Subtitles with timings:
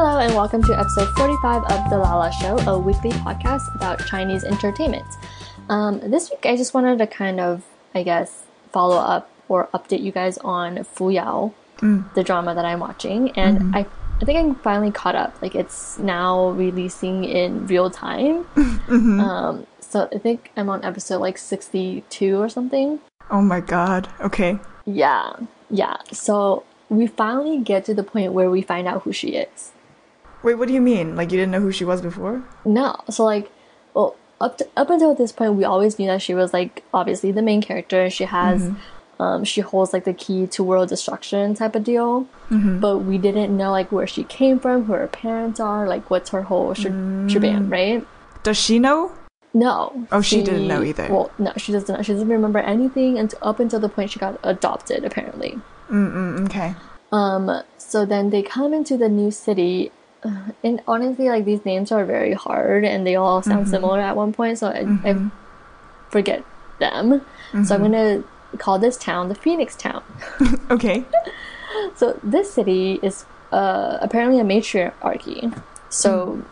[0.00, 4.44] Hello, and welcome to episode 45 of The Lala Show, a weekly podcast about Chinese
[4.44, 5.04] entertainment.
[5.68, 7.64] Um, this week, I just wanted to kind of,
[7.96, 12.78] I guess, follow up or update you guys on Fu Yao, the drama that I'm
[12.78, 13.32] watching.
[13.32, 13.86] And I,
[14.22, 15.42] I think I'm finally caught up.
[15.42, 18.46] Like, it's now releasing in real time.
[18.88, 23.00] Um, so I think I'm on episode like 62 or something.
[23.32, 24.08] Oh my god.
[24.20, 24.60] Okay.
[24.86, 25.32] Yeah,
[25.70, 25.96] yeah.
[26.12, 29.72] So we finally get to the point where we find out who she is.
[30.42, 31.16] Wait, what do you mean?
[31.16, 32.42] Like you didn't know who she was before?
[32.64, 33.50] No, so like,
[33.94, 37.32] well, up to, up until this point, we always knew that she was like obviously
[37.32, 38.08] the main character.
[38.08, 38.70] She has,
[39.18, 42.26] um, she holds like the key to world destruction type of deal.
[42.50, 46.30] But we didn't know like where she came from, who her parents are, like what's
[46.30, 46.86] her whole sh-
[47.32, 48.06] shebang, right?
[48.42, 49.12] Does she know?
[49.52, 50.06] No.
[50.12, 51.08] Oh, she didn't know either.
[51.10, 51.94] Well, no, she doesn't.
[51.96, 52.02] know.
[52.02, 55.58] She doesn't remember anything until up until the point she got adopted, apparently.
[55.90, 56.74] Mm, okay.
[57.10, 59.90] Um, so then they come into the new city,
[60.64, 63.70] and honestly, like these names are very hard, and they all sound mm-hmm.
[63.70, 64.58] similar at one point.
[64.58, 65.28] So I, I mm-hmm.
[66.10, 66.44] forget
[66.78, 67.22] them.
[67.52, 67.82] So I'm mm-hmm.
[67.84, 68.24] gonna
[68.58, 70.02] call this town the Phoenix Town.
[70.70, 71.04] Okay.
[71.94, 75.50] So this city is uh, apparently a matriarchy.
[75.88, 76.44] So mm.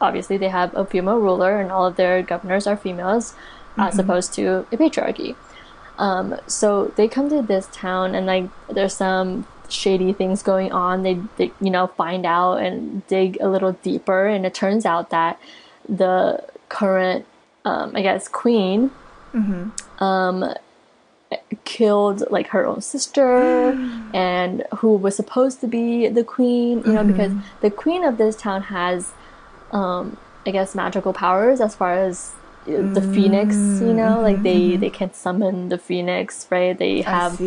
[0.00, 3.34] obviously they have a female ruler, and all of their governors are females,
[3.76, 5.36] as opposed to a patriarchy.
[5.98, 11.02] Um, so they come to this town, and like there's some shady things going on.
[11.02, 15.10] They, they you know find out and dig a little deeper, and it turns out
[15.10, 15.40] that
[15.88, 17.26] the current,
[17.64, 18.90] um, I guess, queen
[19.98, 20.54] um,
[21.64, 23.78] killed like her own sister
[24.14, 28.34] and who was supposed to be the queen you know because the queen of this
[28.36, 29.12] town has
[29.70, 32.32] um i guess magical powers as far as
[32.66, 36.78] the phoenix you know like they they can summon the phoenix right?
[36.78, 37.40] They have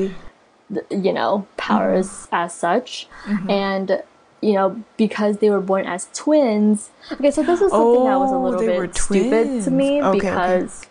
[0.90, 3.08] you know powers as such
[3.50, 4.02] and
[4.42, 8.32] you know because they were born as twins okay so this is something that was
[8.32, 10.02] a Oh, little bit stupid to me.
[10.04, 10.20] Okay, okay.
[10.20, 10.82] because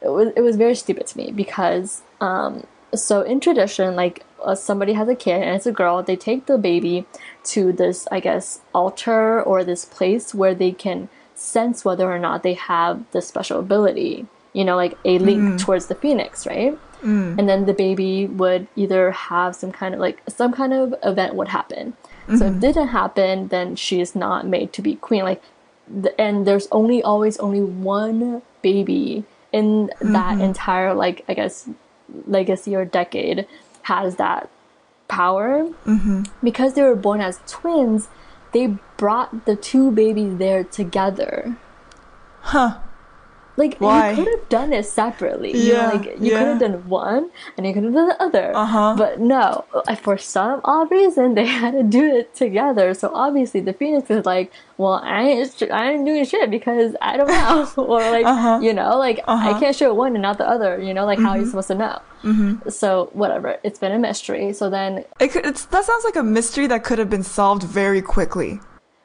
[0.00, 2.64] it was it was very stupid to me because um
[2.94, 6.46] so in tradition like uh, somebody has a kid and it's a girl they take
[6.46, 7.06] the baby
[7.44, 12.42] to this i guess altar or this place where they can sense whether or not
[12.42, 15.56] they have the special ability you know like a link Mm-hmm.
[15.56, 17.38] towards the phoenix right Mm.
[17.38, 21.34] and then the baby would either have some kind of like some kind of event
[21.34, 21.94] would happen
[22.28, 22.42] so Mm-hmm.
[22.42, 25.42] if it didn't happen then she is not made to be queen like
[26.02, 30.42] the, and there's only always only one baby in that Mm-hmm.
[30.48, 31.68] entire like i guess
[32.26, 33.46] legacy or decade
[33.90, 34.48] has that
[35.08, 36.22] power Mm-hmm.
[36.42, 38.06] because they were born as twins
[38.52, 41.56] they brought the two babies there together
[42.42, 42.78] Huh.
[43.56, 44.10] Like Why?
[44.10, 45.50] you could have done it separately.
[45.56, 48.22] you know, Yeah, like you could have done one and you could have done the
[48.22, 48.56] other.
[48.56, 48.94] Uh-huh.
[48.96, 49.64] But no,
[50.02, 52.94] for some odd reason they had to do it together.
[52.94, 57.16] So obviously the Phoenix is like, well, I ain't, I ain't doing shit because I
[57.18, 58.58] don't know, or like Uh-huh.
[58.62, 59.60] you know, like I Uh-huh.
[59.60, 60.80] can't show one and not the other.
[60.80, 61.98] You know, like how are you supposed to know?
[62.24, 62.68] Mm-hmm.
[62.70, 64.52] So whatever, it's been a mystery.
[64.52, 67.64] So then It could, it's, that sounds like a mystery that could have been solved
[67.64, 68.60] very quickly.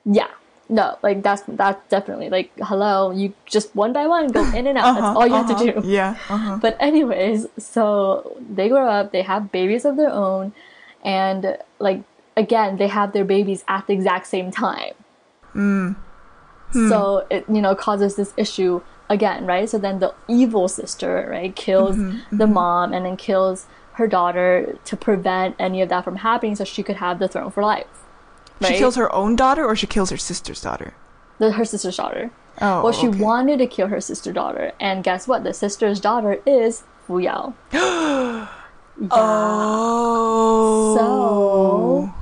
[0.06, 0.28] Yeah.
[0.70, 4.78] No, like that's that's definitely like hello, you just one by one go in and
[4.78, 4.96] out.
[4.96, 5.82] That's all you have to uh-huh.
[5.82, 5.88] do.
[5.88, 6.18] Yeah.
[6.30, 6.58] Uh-huh.
[6.62, 10.54] But anyways, so they grow up, they have babies of their own,
[11.04, 12.04] and like
[12.36, 14.94] again, they have their babies at the exact same time.
[15.54, 15.94] Hmm.
[16.90, 19.70] So it you know causes this issue again, right?
[19.70, 24.78] So then the evil sister, right, kills Mm-hmm, the mom and then kills her daughter
[24.86, 28.04] to prevent any of that from happening so she could have the throne for life.
[28.62, 28.74] Right?
[28.74, 30.94] She kills her own daughter or she kills her sister's daughter?
[31.40, 32.32] the, her sister's daughter.
[32.62, 33.20] Oh, Well, she okay.
[33.20, 35.44] wanted to kill her sister's daughter, and guess what?
[35.44, 37.54] The sister's daughter is Fu Yao.
[37.72, 38.48] yeah.
[39.12, 40.96] Oh.
[40.98, 42.14] So,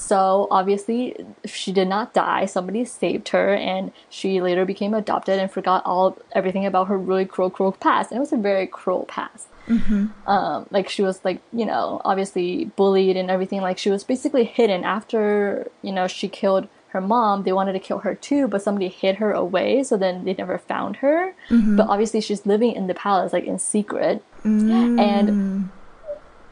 [0.00, 2.46] so obviously, she did not die.
[2.46, 7.26] Somebody saved her, and she later became adopted and forgot all everything about her really
[7.26, 8.10] cruel, cruel past.
[8.10, 9.48] And it was a very cruel past.
[9.68, 10.06] Mm-hmm.
[10.26, 13.60] Um, like she was like you know obviously bullied and everything.
[13.60, 17.42] Like she was basically hidden after you know she killed her mom.
[17.42, 20.56] They wanted to kill her too, but somebody hid her away, so then they never
[20.56, 21.34] found her.
[21.50, 21.76] Mm-hmm.
[21.76, 24.98] But obviously, she's living in the palace like in secret, mm.
[24.98, 25.70] and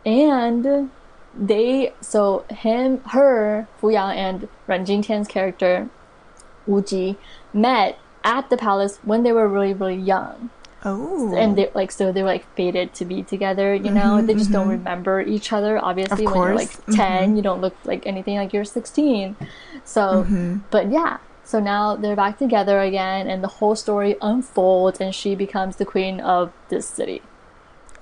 [0.05, 0.91] and
[1.35, 5.89] they so him her Fu Yao and Ruan Jingtian's character
[6.67, 7.17] Wu Ji
[7.53, 10.51] met at the palace when they were really really young.
[10.85, 11.35] Oh.
[11.35, 14.15] and they like so they were like fated to be together you know?
[14.15, 14.79] Mm-hmm, they just don't mm-hmm.
[14.79, 17.37] remember each other obviously when you're like 10 mm-hmm.
[17.37, 19.35] you don't look like anything like you're 16
[19.85, 20.25] so
[20.71, 21.19] but yeah.
[21.43, 25.87] So now they're back together again and the whole story unfolds and she becomes the
[25.87, 27.23] queen of this city.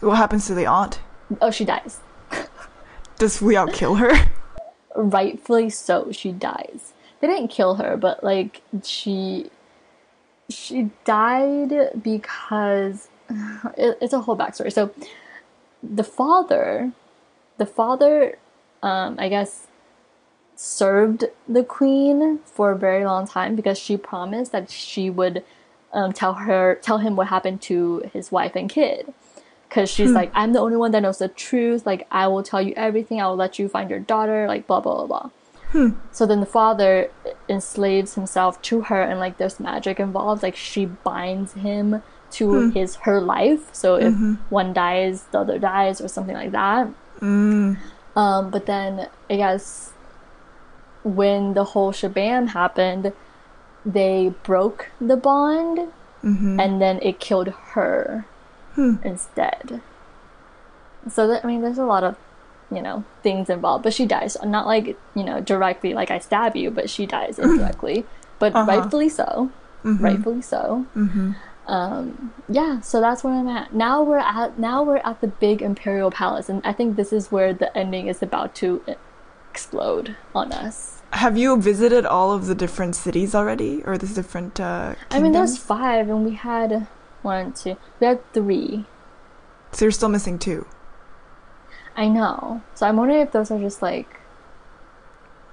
[0.01, 1.01] What happens to the aunt?
[1.41, 2.01] oh she dies
[3.19, 4.13] Does Yao kill her?
[4.95, 9.51] rightfully so she dies they didn't kill her, but like she
[10.49, 13.09] she died because
[13.77, 14.73] it, it's a whole backstory.
[14.73, 14.91] So
[15.83, 16.93] the father,
[17.59, 18.39] the father,
[18.83, 19.67] um, I guess,
[20.55, 25.45] served the queen for a very long time because she promised that she would
[25.93, 29.13] um, tell her tell him what happened to his wife and kid
[29.77, 30.15] because she's hmm.
[30.15, 31.85] like i'm the only one that knows the truth.
[31.85, 33.21] Like i will tell you everything.
[33.21, 34.49] I will let you find your daughter.
[34.49, 35.31] Like blah blah blah blah.
[35.73, 35.91] Hmm.
[36.13, 37.11] So then the father
[37.47, 40.43] enslaves himself to her and like there's magic involved.
[40.43, 42.03] Like she binds him
[42.33, 42.71] to hmm.
[42.71, 43.69] his her life.
[43.75, 44.35] So if mm-hmm.
[44.49, 46.89] one dies the other dies or something like that.
[47.21, 47.79] Mm.
[48.15, 49.93] Um, but then i guess
[51.03, 53.13] when the whole shabam happened
[53.85, 55.93] they broke the bond.
[56.25, 56.59] Mm-hmm.
[56.59, 58.27] And then it killed her
[58.77, 59.81] instead.
[61.11, 62.17] So that, I mean, there's a lot of
[62.71, 64.37] you know things involved, but she dies.
[64.45, 68.05] Not like you know directly, like I stab you, but she dies indirectly,
[68.39, 69.51] but rightfully so.
[69.85, 70.87] Rightfully so.
[71.69, 73.75] Um, yeah, so that's where I'm at.
[73.75, 77.33] Now we're at now we're at the big imperial palace, and I think this is
[77.33, 78.83] where the ending is about to
[79.51, 81.03] explode on us.
[81.13, 84.61] Have you visited all of the different cities already, or the different?
[84.61, 86.87] Uh, I mean, there's five, and we had
[87.27, 88.87] one, two, we had three.
[89.73, 90.65] So you're still missing two
[91.97, 92.63] I know.
[92.75, 94.21] So I'm wondering if those are just like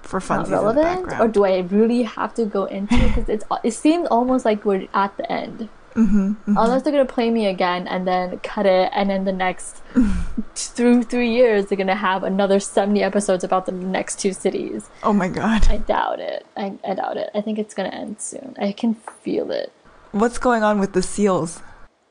[0.02, 3.08] for not funsies in the relevant, or do I really have to go into it?
[3.16, 5.70] Because it's it seems almost like we're at the end.
[5.96, 9.82] Mm-hmm, Unless they're gonna play me again and then cut it, and then the next
[10.56, 14.90] through three years they're gonna have another seventy episodes about the next two cities.
[15.04, 15.68] Oh my god.
[15.70, 16.46] I doubt it.
[16.58, 17.30] I, I doubt it.
[17.34, 18.56] I think it's gonna end soon.
[18.60, 19.72] I can feel it.
[20.14, 21.60] What's going on with the seals?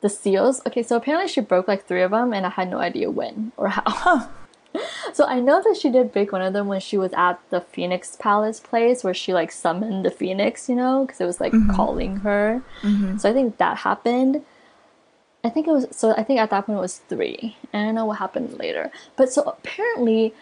[0.01, 0.61] The seals.
[0.67, 3.53] Okay, so apparently she broke like three of them, and I had no idea when
[3.55, 4.29] or how.
[5.13, 7.61] So I know that she did break one of them when she was at the
[7.61, 11.53] Phoenix Palace place where she like summoned the Phoenix, you know, because it was like
[11.75, 12.63] calling her.
[13.19, 14.43] So I think that happened.
[15.43, 16.15] I think it was so.
[16.17, 17.55] I think at that point it was three.
[17.71, 20.33] I don't know what happened later, but so apparently,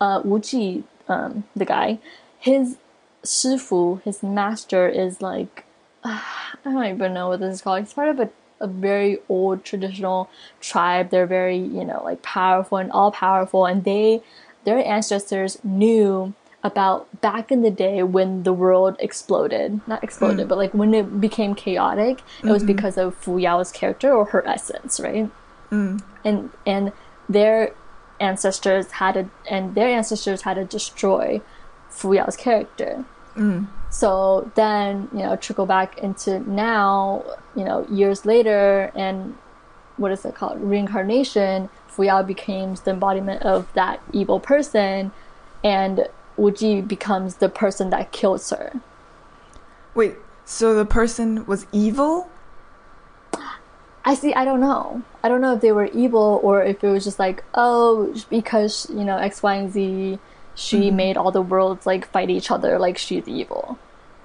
[0.00, 1.98] uh, Wu Ji, um, the guy,
[2.38, 2.76] his
[3.24, 5.64] 师傅, his master is like
[6.04, 7.82] I don't even know what this is called.
[7.82, 8.30] It's part of a,
[8.60, 10.30] a very old traditional
[10.60, 11.10] tribe.
[11.10, 13.66] They're very, you know, like powerful and all powerful.
[13.66, 14.22] And they,
[14.64, 19.80] their ancestors knew about back in the day when the world exploded.
[19.86, 20.48] Not exploded, hmm.
[20.48, 22.72] but like when it became chaotic, it was mm-hmm.
[22.72, 25.30] because of Fu Yao's character or her essence, right?
[25.70, 26.02] Mm.
[26.24, 26.92] And and
[27.28, 27.72] their
[28.18, 31.40] ancestors had to, and their ancestors had to destroy
[31.88, 33.04] Fu Yao's character.
[33.34, 33.68] Mm.
[33.90, 37.24] So then, you know, trickle back into now,
[37.56, 39.36] you know, years later, and
[39.96, 40.60] what is it called?
[40.60, 41.68] Reincarnation.
[41.90, 45.10] Fuyao becomes the embodiment of that evil person,
[45.64, 46.08] and
[46.38, 48.80] Wuji becomes the person that kills her.
[49.94, 50.14] Wait,
[50.44, 52.30] so the person was evil?
[54.04, 54.32] I see.
[54.32, 55.02] I don't know.
[55.22, 58.88] I don't know if they were evil or if it was just like, oh, because
[58.88, 60.18] you know X, Y, and Z,
[60.60, 63.78] she made all the worlds like fight each other, like she's evil,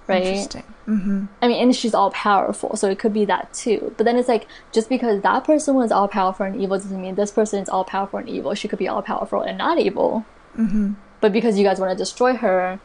[0.07, 0.23] right?
[0.23, 0.63] Interesting.
[0.87, 1.25] Mm-hmm.
[1.41, 3.93] I mean, and she's all powerful, so it could be that too.
[3.97, 7.15] But then it's like just because that person was all powerful and evil doesn't mean
[7.15, 8.53] this person is all powerful and evil.
[8.53, 10.25] She could be all powerful and not evil.
[10.57, 10.93] Mm-hmm.
[11.21, 12.79] But because you guys want to destroy her,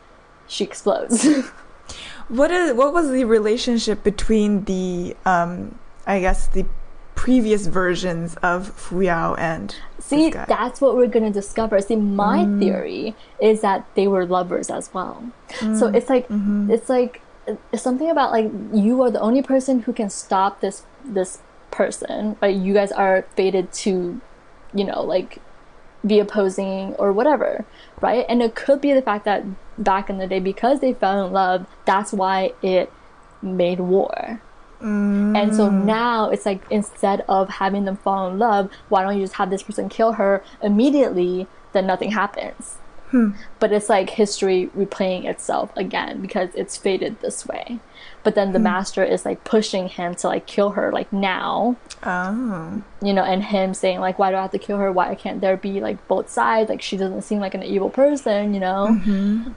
[0.47, 1.27] she explodes.
[2.31, 5.75] What is what was the relationship between the um
[6.07, 6.65] I guess the
[7.17, 9.75] previous versions of Fu Yao and
[10.11, 11.81] See, that's what we're gonna discover.
[11.81, 12.59] See, my mm.
[12.59, 15.31] theory is that they were lovers as well.
[15.59, 15.95] So mm.
[15.95, 16.71] it's like mm-hmm.
[16.71, 17.23] it's like
[17.73, 21.39] it's something about like you are the only person who can stop this this
[21.71, 22.55] person, right?
[22.55, 24.21] You guys are fated to,
[24.75, 25.39] you know, like
[26.07, 27.65] be opposing or whatever,
[28.01, 28.25] right?
[28.29, 29.45] And it could be the fact that
[29.79, 32.93] back in the day, because they fell in love, that's why it
[33.43, 34.43] made war.
[34.81, 35.85] And so mm.
[35.85, 39.51] now it's like instead of having them fall in love, why don't you just have
[39.51, 41.47] this person kill her immediately?
[41.73, 42.79] Then nothing happens.
[43.11, 43.31] Hmm.
[43.59, 47.81] But it's like history replaying itself again because it's fated this way.
[48.23, 48.65] But then the hmm.
[48.65, 52.83] master is like pushing him to like kill her like now, Oh.
[53.03, 54.93] you know, and him saying like, why do I have to kill her?
[54.93, 56.71] Why can't there be like both sides?
[56.71, 58.89] Like she doesn't seem like an evil person, you know.
[58.91, 59.51] Mm-hmm.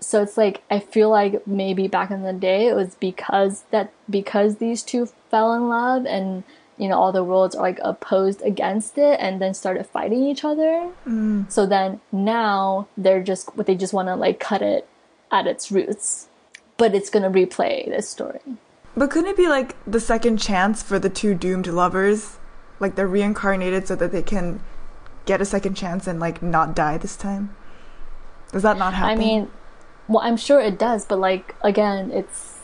[0.00, 3.92] So it's like I feel like maybe back in the day it was because that
[4.08, 6.44] because these two fell in love and
[6.76, 10.44] you know all the worlds are like opposed against it and then started fighting each
[10.44, 10.90] other.
[11.06, 11.50] Mm.
[11.50, 14.88] So then now they're just what they just want to like cut it
[15.32, 16.28] at its roots,
[16.76, 18.40] but it's gonna replay this story.
[18.96, 22.38] But couldn't it be like the second chance for the two doomed lovers?
[22.80, 24.60] Like they're reincarnated so that they can
[25.26, 27.54] get a second chance and like not die this time?
[28.52, 29.18] Does that not happen?
[29.18, 29.50] I mean,
[30.08, 32.54] well, I'm sure it does, but like again, it's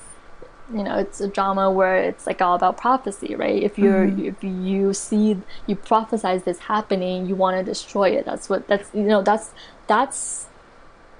[0.72, 3.62] you know, it's a drama where it's like all about prophecy, right?
[3.62, 4.26] If you're Mm-hmm.
[4.26, 8.24] if you see you prophesize this happening, you want to destroy it.
[8.24, 9.52] That's what that's you know that's
[9.86, 10.48] that's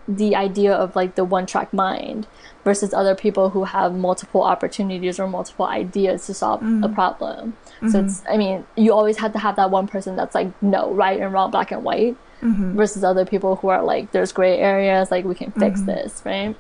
[0.07, 2.27] the idea of like the one track mind
[2.63, 7.57] versus other people who have multiple opportunities or multiple ideas to solve a problem.
[7.87, 10.93] So it's I mean, you always have to have that one person that's like no,
[10.93, 15.11] right and wrong, black and white versus other people who are like there's gray areas,
[15.11, 16.55] like we can fix this, right?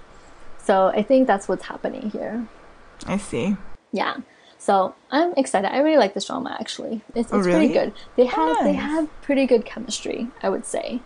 [0.59, 2.47] So I think that's what's happening here.
[3.07, 3.57] I see.
[3.93, 4.17] Yeah.
[4.59, 5.71] So I'm excited.
[5.71, 7.03] I really like this drama actually.
[7.15, 7.69] It's, Oh, really?
[7.69, 7.93] pretty good.
[8.17, 11.01] They have they have pretty good chemistry, I would say.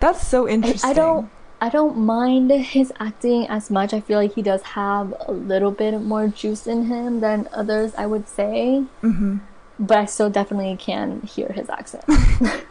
[0.00, 0.90] That's so I, interesting.
[0.90, 1.30] I don't
[1.62, 3.92] I don't mind his acting as much.
[3.94, 7.94] I feel like he does have a little bit more juice in him than others,
[7.96, 8.84] I would say.
[9.02, 9.38] Mm-hmm.
[9.78, 12.04] But I still definitely can hear his accent.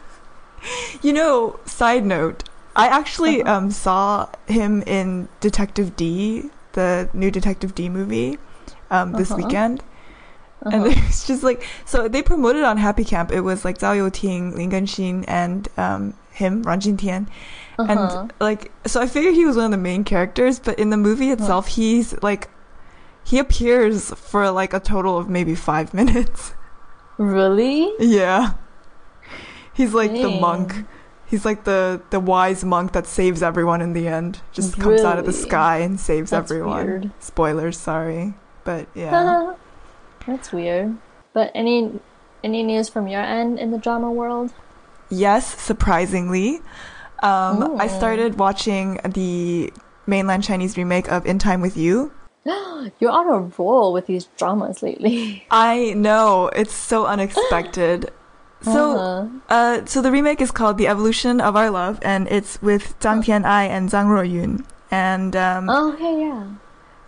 [1.02, 2.44] You know, side note,
[2.76, 3.56] I actually Uh-huh.
[3.56, 8.38] um, saw him in Detective Dee, the new Detective Dee movie,
[8.90, 9.42] um, this Uh-huh.
[9.42, 9.82] weekend.
[10.62, 13.32] And it's just like, so they promoted on Happy Camp.
[13.32, 17.26] It was like Zhao Youting, Lin and um, him, Ruan Jingtian.
[17.78, 17.90] Uh-huh.
[17.92, 20.96] And like, so I figured he was one of the main characters, but in the
[20.98, 22.50] movie itself, he's like,
[23.24, 26.52] he appears for like a total of maybe five minutes.
[27.16, 27.90] really?
[27.98, 28.52] Yeah.
[29.74, 30.86] He's like the monk.
[31.26, 34.40] He's like the the wise monk that saves everyone in the end.
[34.52, 36.86] Just comes out of the sky and saves That's everyone.
[36.86, 37.10] weird.
[37.20, 38.34] Spoilers, sorry.
[38.64, 39.54] But yeah.
[40.26, 40.96] That's weird.
[41.32, 42.00] But any
[42.42, 44.52] any news from your end in the drama world?
[45.10, 46.60] yes, surprisingly.
[47.22, 49.72] Um I started watching the
[50.06, 52.12] mainland Chinese remake of In Time with You.
[52.98, 55.46] You're on a roll with these dramas lately.
[55.50, 58.10] I know, it's so unexpected.
[58.62, 59.26] So Uh-huh.
[59.48, 63.24] Uh, so the remake is called The Evolution of Our Love, and it's with Zhang
[63.24, 64.64] Tian'ai and Zhang Ruoyun.
[64.90, 66.44] And um, Oh, okay, yeah.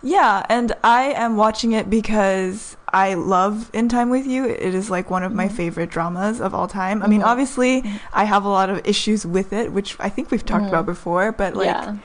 [0.01, 4.45] yeah, and I am watching it because I love In Time with You.
[4.45, 7.01] It is like one of my favorite dramas of all time.
[7.03, 7.25] I mean, Mhm.
[7.31, 7.83] obviously,
[8.13, 10.69] I have a lot of issues with it, which I think we've talked Mhm.
[10.69, 11.95] about before, but like, yeah.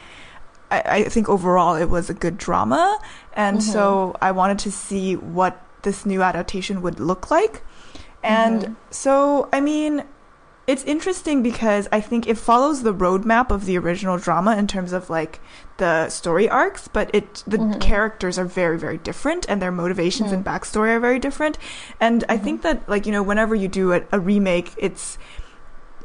[0.70, 2.98] I, I think overall it was a good drama,
[3.34, 3.62] and Mhm.
[3.74, 7.62] so I wanted to see what this new adaptation would look like.
[8.22, 8.76] And Mhm.
[8.90, 10.04] so, I mean,
[10.66, 14.92] it's interesting because I think it follows the roadmap of the original drama in terms
[14.92, 15.40] of like
[15.78, 17.80] the story arcs, but it the Mhm.
[17.80, 21.56] characters are very very different and their motivations and backstory are very different.
[22.00, 25.16] And I think that like you know whenever you do a, a remake, it's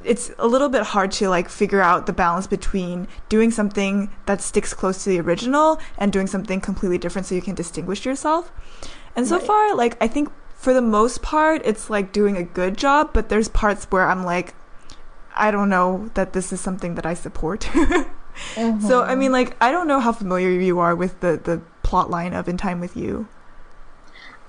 [0.06, 4.42] it's a little bit hard to like figure out the balance between doing something that
[4.42, 8.52] sticks close to the original and doing something completely different so you can distinguish yourself.
[9.16, 9.46] And so Right.
[9.48, 10.30] far, like I think
[10.64, 14.24] for the most part, it's like doing a good job, but there's parts where I'm
[14.24, 14.56] like,
[15.36, 17.70] I don't know that this is something that I support.
[18.82, 22.10] So I mean, like I don't know how familiar you are with the the plot
[22.10, 23.28] line of In Time with You.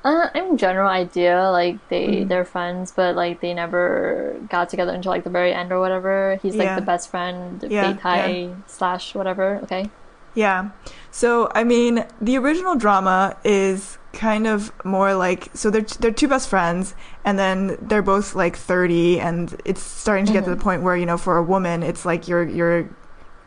[0.04, 2.28] Uh, I'm general idea like they Mhm.
[2.28, 6.38] they're friends, but like they never got together until like the very end or whatever.
[6.42, 6.80] He's like Yeah.
[6.80, 9.60] the best friend, Yeah, Beitai slash whatever.
[9.64, 9.90] Okay.
[10.34, 10.70] Yeah.
[11.10, 16.28] So I mean, the original drama is kind of more like so they're they're two
[16.28, 16.94] best friends
[17.24, 20.96] and then they're both like 30 and it's starting to get to the point where
[20.96, 22.88] you know for a woman it's like you're you're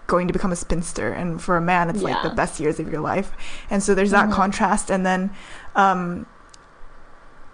[0.07, 2.89] going to become a spinster and for a man it's like the best years of
[2.91, 3.31] your life.
[3.69, 4.33] And so there's that Mhm.
[4.33, 5.31] contrast and then
[5.75, 6.25] um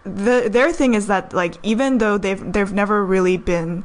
[0.03, 3.83] the their thing is that like even though they've they've never really been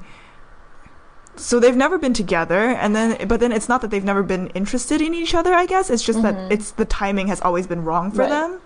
[1.37, 4.49] so they've never been together and then but then it's not that they've never been
[4.49, 6.23] interested in each other i guess it's just Mhm.
[6.23, 8.30] that it's the timing has always been wrong for Right.
[8.30, 8.61] them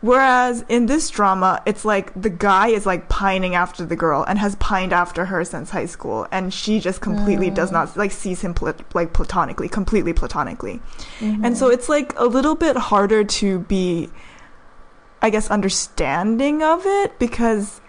[0.00, 4.38] whereas in this drama it's like the guy is like pining after the girl and
[4.38, 7.96] has pined after her since high school and she just completely does not mm.
[7.96, 10.80] like sees him plat- like platonically completely platonically.
[11.18, 11.44] Mm-hmm.
[11.44, 14.08] And so it's like a little bit harder to be
[15.22, 17.80] i guess understanding of it because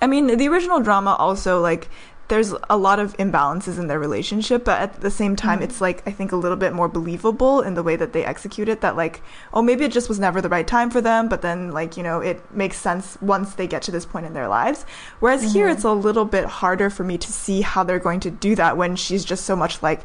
[0.00, 1.88] i mean the original drama also like
[2.28, 5.64] there's a lot of imbalances in their relationship but at the same time mm-hmm.
[5.64, 8.68] it's like i think a little bit more believable in the way that they execute
[8.68, 11.42] it that like oh maybe it just was never the right time for them but
[11.42, 14.48] then like you know it makes sense once they get to this point in their
[14.48, 14.84] lives.
[15.20, 15.76] Whereas here mm-hmm.
[15.76, 18.76] it's a little bit harder for me to see how they're going to do that
[18.76, 20.00] when she's just so much like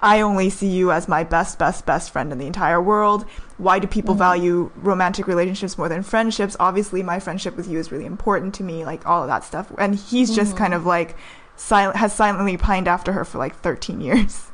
[0.00, 3.24] I only see you as my best, best, best friend in the entire world.
[3.56, 4.20] Why do people mm-hmm.
[4.20, 6.56] value romantic relationships more than friendships?
[6.60, 9.72] Obviously, my friendship with you is really important to me, like all of that stuff.
[9.76, 10.88] And he's just kind of mm-hmm.
[10.88, 11.16] like
[11.56, 14.44] silent, has silently pined after her for like 13 years.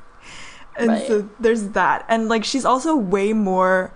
[0.76, 1.06] And Right.
[1.06, 2.04] so there's that.
[2.08, 3.94] And like she's also way more,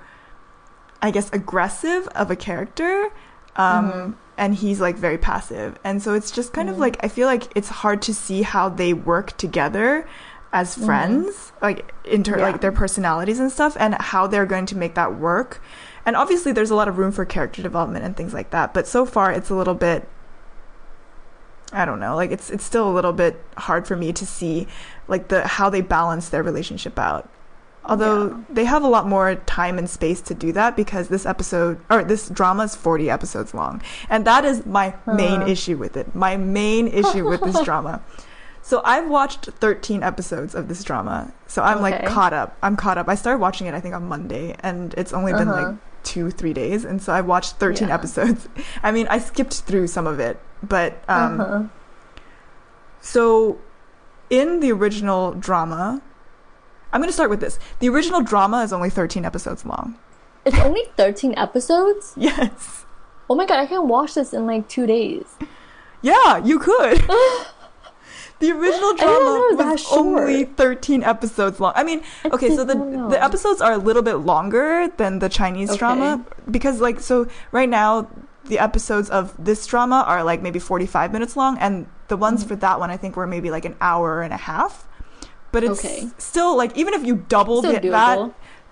[1.03, 3.11] I guess, aggressive of a character.
[3.57, 4.13] Um, mm-hmm.
[4.37, 5.77] And he's like very passive.
[5.83, 8.69] And so it's just kind of like, I feel like it's hard to see how
[8.69, 10.07] they work together
[10.53, 12.41] as friends, like inter Mm-hmm.
[12.41, 12.47] Yeah.
[12.47, 15.61] like their personalities and stuff, and how they're going to make that work.
[16.07, 18.73] And obviously, there's a lot of room for character development and things like that.
[18.73, 20.09] But so far, it's a little bit.
[21.73, 22.17] I don't know.
[22.17, 24.67] Like it's it's still a little bit hard for me to see,
[25.07, 27.29] like the how they balance their relationship out.
[27.85, 28.37] Although Yeah.
[28.51, 32.05] they have a lot more time and space to do that because this episode or
[32.05, 33.83] this drama is 40 episodes long.
[34.09, 35.51] And that is my main Uh-huh.
[35.51, 36.15] issue with it.
[36.15, 38.01] My main issue with this drama.
[38.69, 41.33] So I've watched 13 episodes of this drama.
[41.47, 42.55] So I'm like caught up.
[42.63, 43.09] I'm caught up.
[43.09, 45.69] I started watching it I think on Monday and it's only been Uh-huh.
[45.71, 47.95] like 2 3 days and so I watched 13 Yeah.
[47.95, 48.47] episodes.
[48.83, 51.63] I mean, I skipped through some of it, but um uh-huh.
[53.01, 53.57] so
[54.29, 56.03] in the original drama,
[56.93, 57.59] I'm going to start with this.
[57.79, 59.97] The original drama is only 13 episodes long.
[60.45, 62.13] It's only 13 episodes?
[62.19, 62.85] Yes.
[63.31, 65.25] Oh my god, I can watch this in like two days.
[66.03, 67.03] Yeah, you could.
[68.41, 71.73] the original know drama was only 13 episodes long.
[71.75, 73.09] I mean, I okay, so the know.
[73.09, 75.79] the episodes are a little bit longer than the Chinese Okay.
[75.79, 78.09] drama because like so right now
[78.45, 82.49] the episodes of this drama are like maybe 45 minutes long and the ones Mm-hmm.
[82.49, 84.87] for that one I think were maybe like an hour and a half.
[85.53, 86.09] But it's Okay.
[86.19, 88.31] still like even if you doubled it, that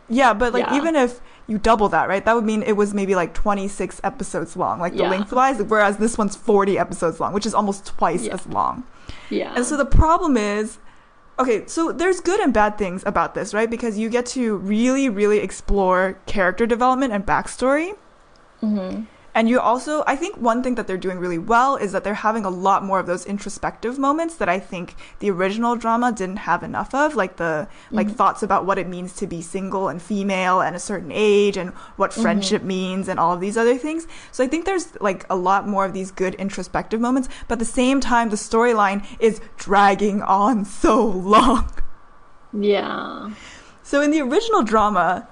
[0.08, 0.76] yeah, but like Yeah.
[0.76, 2.24] even if you double that, right?
[2.24, 5.10] That would mean it was maybe like 26 episodes long, like the Yeah.
[5.10, 8.34] lengthwise, whereas this one's 40 episodes long, which is almost twice Yeah.
[8.34, 8.82] as long.
[9.30, 9.52] Yeah.
[9.54, 10.78] And so the problem is
[11.38, 13.68] okay, so there's good and bad things about this, right?
[13.68, 17.92] Because you get to really, really explore character development and backstory.
[18.60, 19.02] hmm
[19.36, 22.14] And you also, I think one thing that they're doing really well is that they're
[22.14, 26.38] having a lot more of those introspective moments that I think the original drama didn't
[26.38, 28.16] have enough of, like the like mm-hmm.
[28.16, 31.74] thoughts about what it means to be single and female and a certain age and
[31.98, 32.22] what mm-hmm.
[32.22, 34.06] friendship means and all of these other things.
[34.32, 37.58] So I think there's like a lot more of these good introspective moments, but at
[37.58, 41.70] the same time the storyline is dragging on so long.
[42.54, 43.32] Yeah.
[43.82, 45.28] So in the original drama,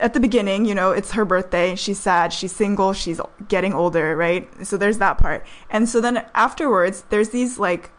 [0.00, 1.74] at the beginning, you know, it's her birthday.
[1.74, 2.32] She's sad.
[2.32, 2.92] She's single.
[2.92, 4.48] She's getting older, right?
[4.66, 5.44] So there's that part.
[5.70, 7.90] And so then afterwards, there's these like,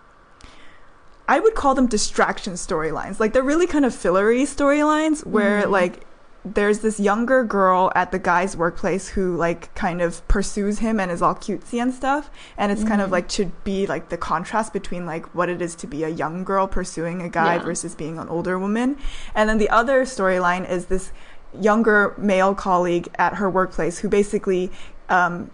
[1.27, 3.19] I would call them distraction storylines.
[3.19, 5.71] Like they're really kind of fillery storylines where mm-hmm.
[5.71, 6.05] like
[6.45, 11.11] there's this younger girl at the guy's workplace who like kind of pursues him and
[11.11, 13.13] is all cutesy and stuff and it's kind of mm-hmm.
[13.13, 16.43] like to be like the contrast between like what it is to be a young
[16.45, 17.63] girl pursuing a guy Yeah.
[17.63, 18.97] versus being an older woman
[19.35, 21.11] and then the other storyline is this
[21.59, 24.71] younger male colleague at her workplace who basically
[25.09, 25.49] um,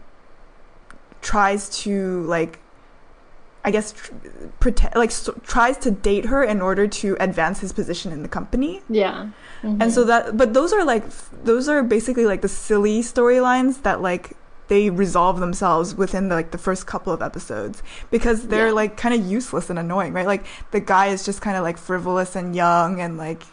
[1.21, 2.59] tries to like
[3.63, 4.13] I guess tr-
[4.59, 8.29] pretend like s tries to date her in order to advance his position in the
[8.29, 8.81] company.
[8.89, 9.29] Yeah.
[9.63, 13.81] And so that but those are like f- those are basically like the silly storylines
[13.81, 14.33] that like
[14.67, 17.81] they resolve themselves within the, like the first couple of episodes
[18.11, 18.73] because they're Yeah.
[18.73, 20.27] like kind of useless and annoying, right?
[20.27, 23.43] Like the guy is just kind of like frivolous and young and like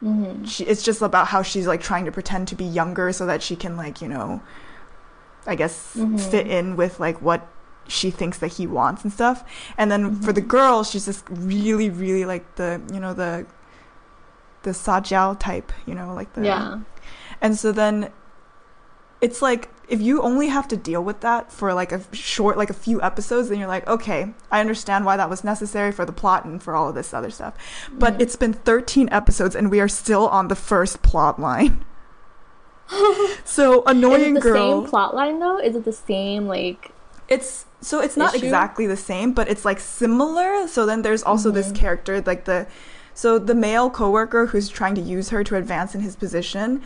[0.00, 3.26] hmm she it's just about how she's like trying to pretend to be younger so
[3.26, 4.40] that she can like, you know,
[5.46, 6.20] I guess Mhm.
[6.20, 7.46] fit in with like what
[7.88, 9.42] she thinks that he wants and stuff.
[9.76, 13.46] And then for the girl, she's just really really like the, you know, the
[14.62, 16.78] the Sajiao type, you know, like the Yeah.
[17.40, 18.10] and so then
[19.20, 22.70] it's like if you only have to deal with that for like a short like
[22.70, 26.12] a few episodes then you're like okay i understand why that was necessary for the
[26.12, 27.54] plot and for all of this other stuff
[27.92, 28.20] but Mhm.
[28.20, 31.84] it's been 13 episodes and we are still on the first plot line
[33.44, 35.58] so annoying Is it the girl same plot line though?
[35.58, 36.92] Is it the same like?
[37.28, 38.46] it's so it's not issue?
[38.46, 41.74] exactly the same but it's like similar so then there's also this Mhm.
[41.74, 42.66] character like the
[43.14, 46.80] so the male coworker who's trying to use her to advance in his position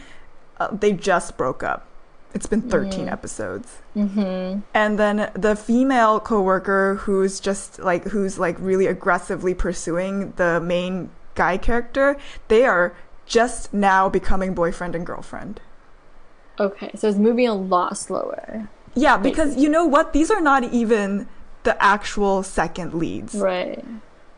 [0.58, 1.86] uh, they just broke up
[2.34, 3.12] it's been 13 Mm.
[3.12, 4.60] episodes Mm-hmm.
[4.74, 11.10] and then the female coworker who's just like who's like really aggressively pursuing the main
[11.34, 12.16] guy character
[12.48, 12.94] they are
[13.26, 15.60] just now becoming boyfriend and girlfriend
[16.60, 18.68] Okay, so it's moving a lot slower.
[18.94, 21.26] yeah because you know what these are not even
[21.64, 23.84] the actual second leads Right.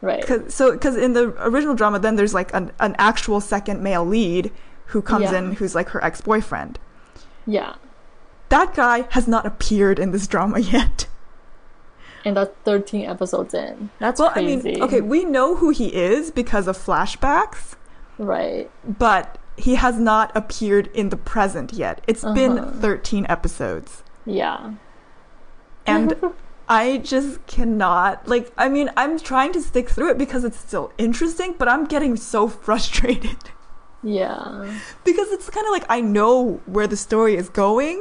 [0.00, 0.24] Right.
[0.26, 4.04] Cause, so because in the original drama then there's like an, an actual second male
[4.04, 4.52] lead
[4.87, 5.38] who comes Yeah.
[5.38, 6.78] in who's like her ex-boyfriend
[7.46, 7.74] Yeah.
[8.56, 11.06] That guy has not appeared in this drama yet
[12.26, 13.90] And that's 13 episodes in.
[13.98, 14.70] That's well crazy.
[14.70, 17.64] i mean okay we know who he is because of flashbacks
[18.18, 18.70] Right.
[19.06, 19.26] but
[19.66, 22.34] he has not appeared in the present yet It's Uh-huh.
[22.40, 23.90] been 13 episodes
[24.24, 24.58] Yeah.
[25.86, 26.08] and
[26.82, 30.86] I just cannot like I mean I'm trying to stick through it because it's still
[31.06, 33.42] interesting but I'm getting so frustrated
[34.02, 34.72] Yeah.
[35.04, 36.34] because it's kind of like I know
[36.76, 37.98] where the story is going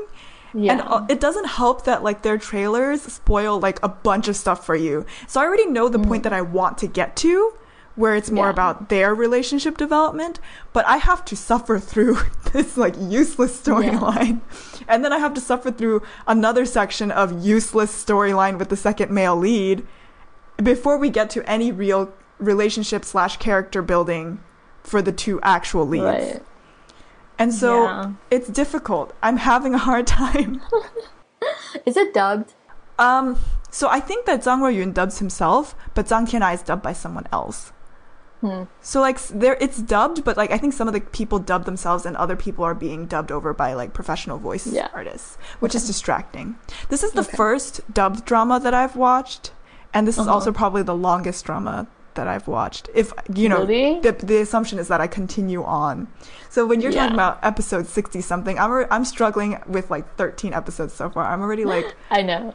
[0.53, 0.73] Yeah.
[0.73, 4.65] and uh, it doesn't help that like their trailers spoil like a bunch of stuff
[4.65, 7.53] for you so I already know the point that I want to get to
[7.95, 8.51] where it's more Yeah.
[8.51, 10.39] about their relationship development,
[10.73, 12.17] but I have to suffer through
[12.51, 14.41] this like useless storyline.
[14.87, 19.11] And then I have to suffer through another section of useless storyline with the second
[19.11, 19.85] male lead
[20.57, 24.39] before we get to any real relationship slash character building
[24.81, 26.03] for the two actual leads.
[26.03, 26.41] Right.
[27.43, 28.11] And so Yeah.
[28.31, 29.11] it's difficult.
[29.21, 30.61] I'm having a hard time.
[31.85, 32.53] Is it dubbed?
[32.97, 33.35] Um,
[33.69, 37.27] so I think that Zhang Ruoyun dubs himself, but Zhang Tianai is dubbed by someone
[37.33, 37.73] else.
[38.39, 38.63] Hmm.
[38.81, 42.05] So like there, it's dubbed, but like I think some of the people dub themselves,
[42.05, 44.87] and other people are being dubbed over by like professional voice Yeah.
[44.93, 46.55] artists, which is distracting.
[46.89, 47.35] This is the Okay.
[47.43, 49.51] first dubbed drama that I've watched,
[49.93, 50.35] and this is Uh-huh.
[50.35, 52.89] also probably the longest drama that I've watched.
[52.93, 53.99] If you know, Really?
[54.01, 56.07] the the assumption is that I continue on.
[56.49, 60.53] So when you're talking about episode sixty something, I'm alre- I'm struggling with like thirteen
[60.53, 61.25] episodes so far.
[61.25, 61.95] I'm already like.
[62.11, 62.53] I know.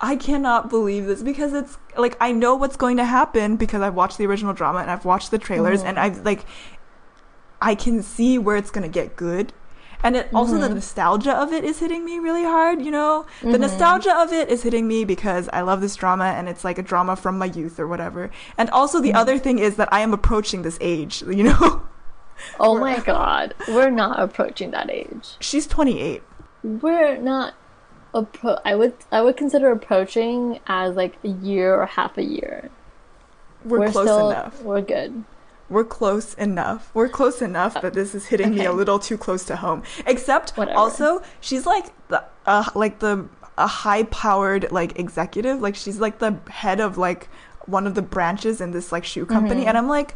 [0.00, 3.94] I cannot believe this because it's like I know what's going to happen because I've
[3.94, 5.86] watched the original drama and I've watched the trailers Mhm.
[5.88, 6.44] and I've like
[7.62, 9.54] I can see where it's going to get good.
[10.02, 10.74] And it also the Mhm.
[10.74, 13.26] nostalgia of it is hitting me really hard, you know?
[13.40, 13.60] The Mhm.
[13.60, 16.82] nostalgia of it is hitting me because I love this drama and it's like a
[16.82, 18.30] drama from my youth or whatever.
[18.58, 19.16] And also the Mhm.
[19.16, 21.82] other thing is that I am approaching this age, you know?
[22.60, 23.54] Oh my god.
[23.68, 25.36] We're not approaching that age.
[25.40, 26.22] She's 28.
[26.62, 27.54] We're not
[28.14, 32.70] appro- I would I would consider approaching as like a year or half a year.
[33.64, 34.62] We're, close still enough.
[34.62, 35.24] we're good.
[35.68, 36.90] We're close enough.
[36.94, 39.82] We're close enough that this is hitting me a little too close to home.
[40.06, 40.78] Except Whatever.
[40.78, 45.60] also she's like the uh, like the a high powered like executive.
[45.60, 47.28] Like she's like the head of like
[47.66, 49.68] one of the branches in this like shoe company Mhm.
[49.68, 50.14] and I'm like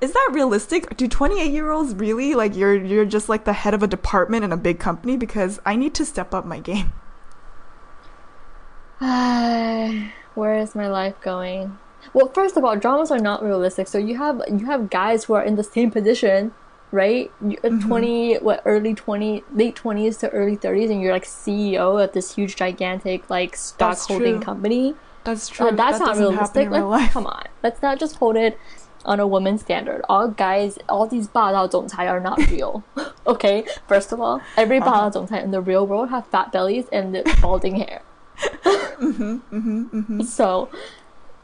[0.00, 0.96] is that realistic?
[0.96, 4.44] Do 28 year olds really like you're you're just like the head of a department
[4.44, 6.92] in a big company because I need to step up my game.
[10.34, 11.78] Where is my life going?
[12.13, 13.87] Well, first of all, dramas are not realistic.
[13.87, 16.53] So you have you have guys who are in the same position,
[16.91, 17.31] right?
[17.41, 17.87] You're Mm-hmm.
[17.87, 22.35] Twenty, what early twenty, late twenties to early thirties, and you're like CEO of this
[22.35, 24.41] huge, gigantic like stock That's holding true.
[24.41, 24.95] company.
[25.25, 25.67] That's true.
[25.67, 26.65] Uh, that's that not doesn't happen realistic.
[26.67, 27.11] in real Let's, life.
[27.13, 28.57] come on, let's not just hold it
[29.05, 30.01] on a woman's standard.
[30.09, 32.81] All guys, all these 霸道总裁 are not real.
[33.27, 34.89] okay, first of all, every Uh-huh.
[34.89, 38.01] 霸道总裁in the real world have fat bellies and balding hair.
[40.25, 40.69] So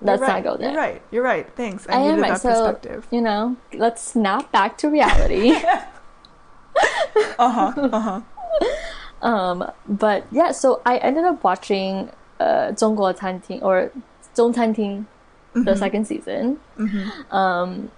[0.01, 0.43] let's You're right.
[0.43, 0.71] not go there.
[0.71, 1.01] You're right.
[1.11, 1.47] You're right.
[1.55, 1.87] Thanks.
[1.89, 2.31] I, I needed am right.
[2.31, 3.07] that So perspective.
[3.11, 5.55] you know, let's snap back to reality.
[7.39, 7.73] Uh-huh.
[7.77, 8.21] Uh-huh.
[9.21, 13.89] um, but yeah, so I ended up watching uh 中国餐厅 or
[14.33, 15.05] 中餐厅
[15.55, 15.63] Mm-hmm.
[15.63, 16.59] the second season.
[17.31, 17.89] Um,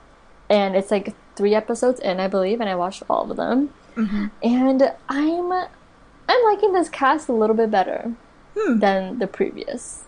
[0.47, 3.73] and it's like three episodes in, I believe, and I watched all of them.
[3.95, 4.27] Mm-hmm.
[4.43, 8.13] And I'm I'm liking this cast a little bit better
[8.55, 8.77] Hmm.
[8.77, 10.03] than the previous.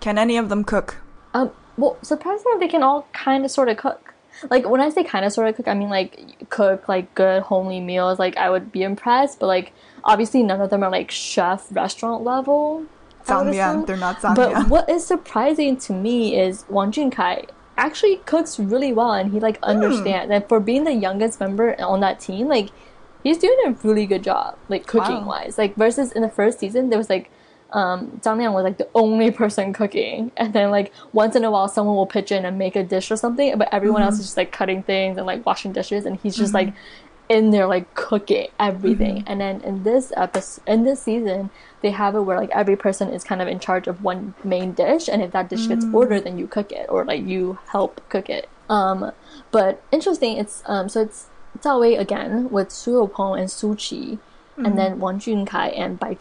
[0.00, 0.96] Can any of them cook?
[1.33, 4.13] Um, well, surprisingly, they can all kind of sort of cook.
[4.49, 7.43] Like when I say kind of sort of cook, I mean like cook like good
[7.43, 8.19] homely meals.
[8.19, 12.23] Like I would be impressed, but like obviously none of them are like chef restaurant
[12.23, 12.79] level.
[12.79, 13.27] Would
[13.85, 19.13] They're not But what is surprising to me is Wang Junkai actually cooks really well,
[19.13, 19.69] and he like Hmm.
[19.69, 20.31] understands.
[20.31, 22.69] And for being the youngest member on that team, like
[23.23, 25.57] he's doing a really good job, like cooking wise.
[25.57, 27.31] Like versus in the first season, there was like
[27.73, 31.51] um, Zhang Liang was like the only person cooking, and then like once in a
[31.51, 34.25] while someone will pitch in and make a dish or something, but everyone else is
[34.25, 36.73] just like cutting things and like washing dishes, and he's just like
[37.29, 39.23] in there like cooking everything.
[39.25, 41.49] And then in this episode, in this season,
[41.81, 44.73] they have it where like every person is kind of in charge of one main
[44.73, 48.07] dish, and if that dish gets ordered, then you cook it or like you help
[48.09, 48.47] cook it.
[48.69, 49.11] Um,
[49.51, 51.27] but interesting, it's um, so it's
[51.59, 54.19] Zhao Wei again with Su Youpeng and Shu Qi,
[54.57, 56.13] and then Wang Junkai and Bai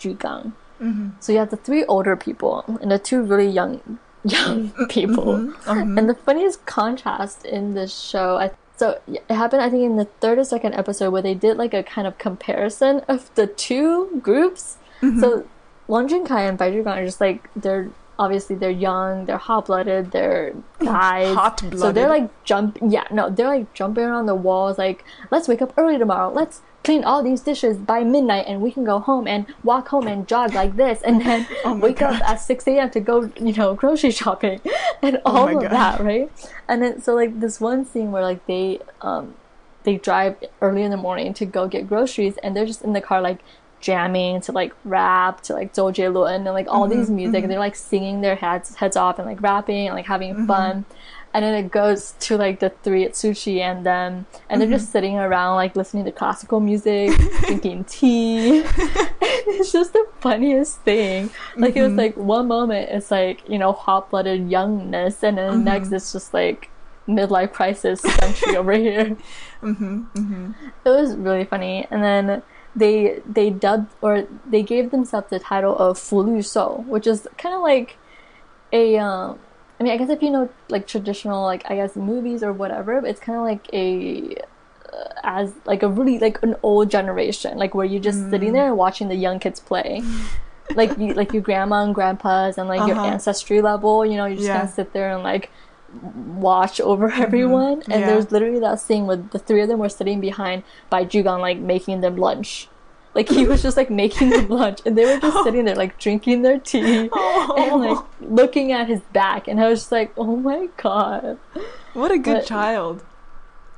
[0.83, 1.11] Jugang.
[1.21, 5.25] So you have the three older people and the two really young young people.
[5.25, 5.71] Mm-hmm.
[5.71, 5.99] Mm-hmm.
[5.99, 10.07] And the funniest contrast in this show, I, so it happened I think in the
[10.21, 14.21] third or second episode where they did like a kind of comparison of the two
[14.23, 14.77] groups.
[15.01, 15.21] Mm-hmm.
[15.21, 15.47] So
[15.87, 20.11] Wang Junkai and Bai Jugang are just like they're obviously they're young, they're hot blooded,
[20.11, 21.35] they're guys.
[21.35, 21.79] Hot-blooded.
[21.79, 25.62] So they're like jump yeah, no, they're like jumping around the walls like, let's wake
[25.62, 29.29] up early tomorrow, let's clean all these dishes by midnight and we can go home
[29.29, 32.90] and walk home and jog like this and then Oh wake up at 6 a.m.
[32.90, 34.61] to go, you know, grocery shopping
[35.03, 35.70] and all my of God.
[35.70, 36.31] that, right?
[36.68, 39.35] And then so like this one scene where like they um
[39.85, 43.01] they drive early in the morning to go get groceries and they're just in the
[43.01, 43.40] car like
[43.83, 47.42] jamming to like rap to like Zhou Jielun and like all mm-hmm, these music and
[47.45, 47.51] mm-hmm.
[47.51, 50.47] they're like singing their heads heads off and like rapping and like having mm-hmm.
[50.47, 50.85] fun.
[51.35, 54.68] And then it goes to like the three at Shu Qi and them and they're
[54.68, 58.62] just sitting around like listening to classical music, drinking tea.
[58.66, 61.31] it's just the funniest thing.
[61.57, 65.51] Like it was like one moment it's like, you know, hot blooded youngness and then
[65.51, 66.71] the next it's just like
[67.09, 69.16] midlife crisis century over here.
[69.62, 70.03] Mm-hmm.
[70.18, 70.53] Mm-hmm.
[70.85, 72.42] It was really funny, and then
[72.74, 77.26] they they dubbed or they gave themselves the title of Fu Lu Shou, which is
[77.38, 77.98] kind of like
[78.72, 78.98] a.
[78.98, 79.40] Um,
[79.80, 83.04] I mean, I guess if you know like traditional like I guess movies or whatever,
[83.04, 84.37] it's kind of like a
[84.92, 88.68] uh, as like a really like an old generation, like where you're just sitting there
[88.68, 90.08] and watching the young kids play.
[90.74, 93.04] like you, like your grandma and grandpas and like your Uh-huh.
[93.04, 94.52] ancestry level, you know, you just Yeah.
[94.52, 95.52] kind of sit there and like
[96.00, 97.22] watch over mm-hmm.
[97.22, 97.83] everyone.
[97.90, 98.07] And Yeah.
[98.07, 101.59] there's literally that scene where the three of them were sitting behind Bai Jugang, like
[101.59, 102.68] making them lunch.
[103.14, 105.98] Like he was just like making them lunch, and they were just sitting there like
[105.98, 107.55] drinking their tea oh.
[107.59, 109.48] and like looking at his back.
[109.48, 111.38] And I was just like, oh my god.
[111.92, 113.05] What a good But- child.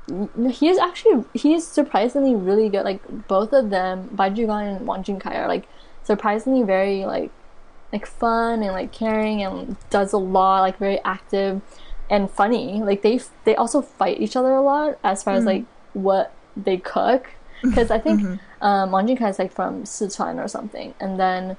[0.07, 2.83] No, he is actually he is surprisingly really good.
[2.83, 5.67] Like both of them, Bai Jugang and Wang Junkai are like
[6.03, 7.31] surprisingly very like
[7.91, 11.61] like fun and like caring and does a lot like very active
[12.09, 12.81] and funny.
[12.81, 15.49] Like they they also fight each other a lot as far as hmm.
[15.49, 17.29] like what they cook
[17.61, 18.65] because I think mm-hmm.
[18.65, 21.57] um, Wang Junkai is like from Sichuan or something, and then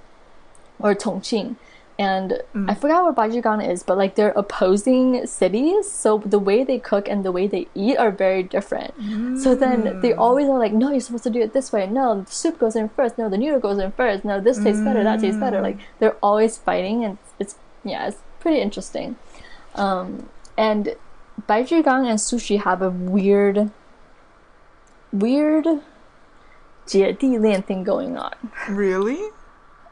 [0.78, 1.56] or Chongqing.
[1.98, 2.78] And I mm.
[2.78, 7.08] forgot where Bai Jugang is, but like they're opposing cities, so the way they cook
[7.08, 8.92] and the way they eat are very different.
[9.40, 10.18] So then they mm.
[10.18, 11.86] always are like, no, you're supposed to do it this way.
[11.86, 13.16] No, the soup goes in first.
[13.16, 14.26] No, the noodle goes in first.
[14.26, 15.02] No, this tastes better.
[15.02, 15.60] That tastes better.
[15.60, 15.62] Mm.
[15.62, 19.16] Like they're always fighting, and it's yeah, it's pretty interesting.
[19.74, 20.96] Um, and
[21.46, 23.70] Bai Jugang and Shu Qi have a weird,
[25.12, 25.82] weird
[26.86, 28.32] 姐弟恋 thing going on.
[28.68, 29.18] Really?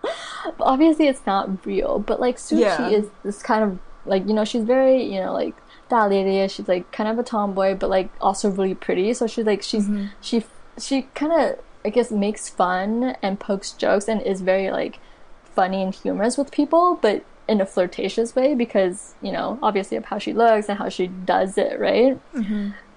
[0.61, 2.89] obviously, it's not real, but like Shu Qi yeah.
[2.89, 5.55] is this kind of like, you know, she's very, you know, like
[5.89, 9.13] that she's like kind of a tomboy, but like also really pretty.
[9.15, 10.07] So she's like, she's, mm-hmm.
[10.21, 10.45] she,
[10.79, 14.99] she kind of, I guess, makes fun and pokes jokes and is very like
[15.45, 20.07] funny and humorous with people, but in a flirtatious way because you know obviously of
[20.07, 22.19] how she looks and how she does it, right?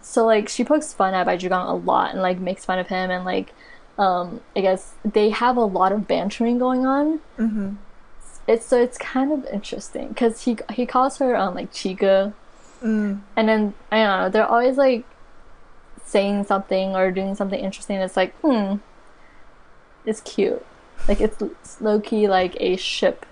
[0.01, 2.87] So like she pokes fun at Bai Jugang a lot and like makes fun of
[2.87, 3.53] him and like
[3.97, 7.19] um I guess they have a lot of bantering going on.
[7.37, 7.75] Mm-hmm.
[8.47, 12.33] It's so it's kind of interesting because he he calls her um like Chica,
[12.81, 13.21] Mm.
[13.35, 15.03] and then I don't know they're always like
[16.05, 17.97] saying something or doing something interesting.
[17.97, 18.75] It's like hmm,
[20.05, 20.63] it's cute,
[21.07, 23.25] like it's, it's low key like a ship.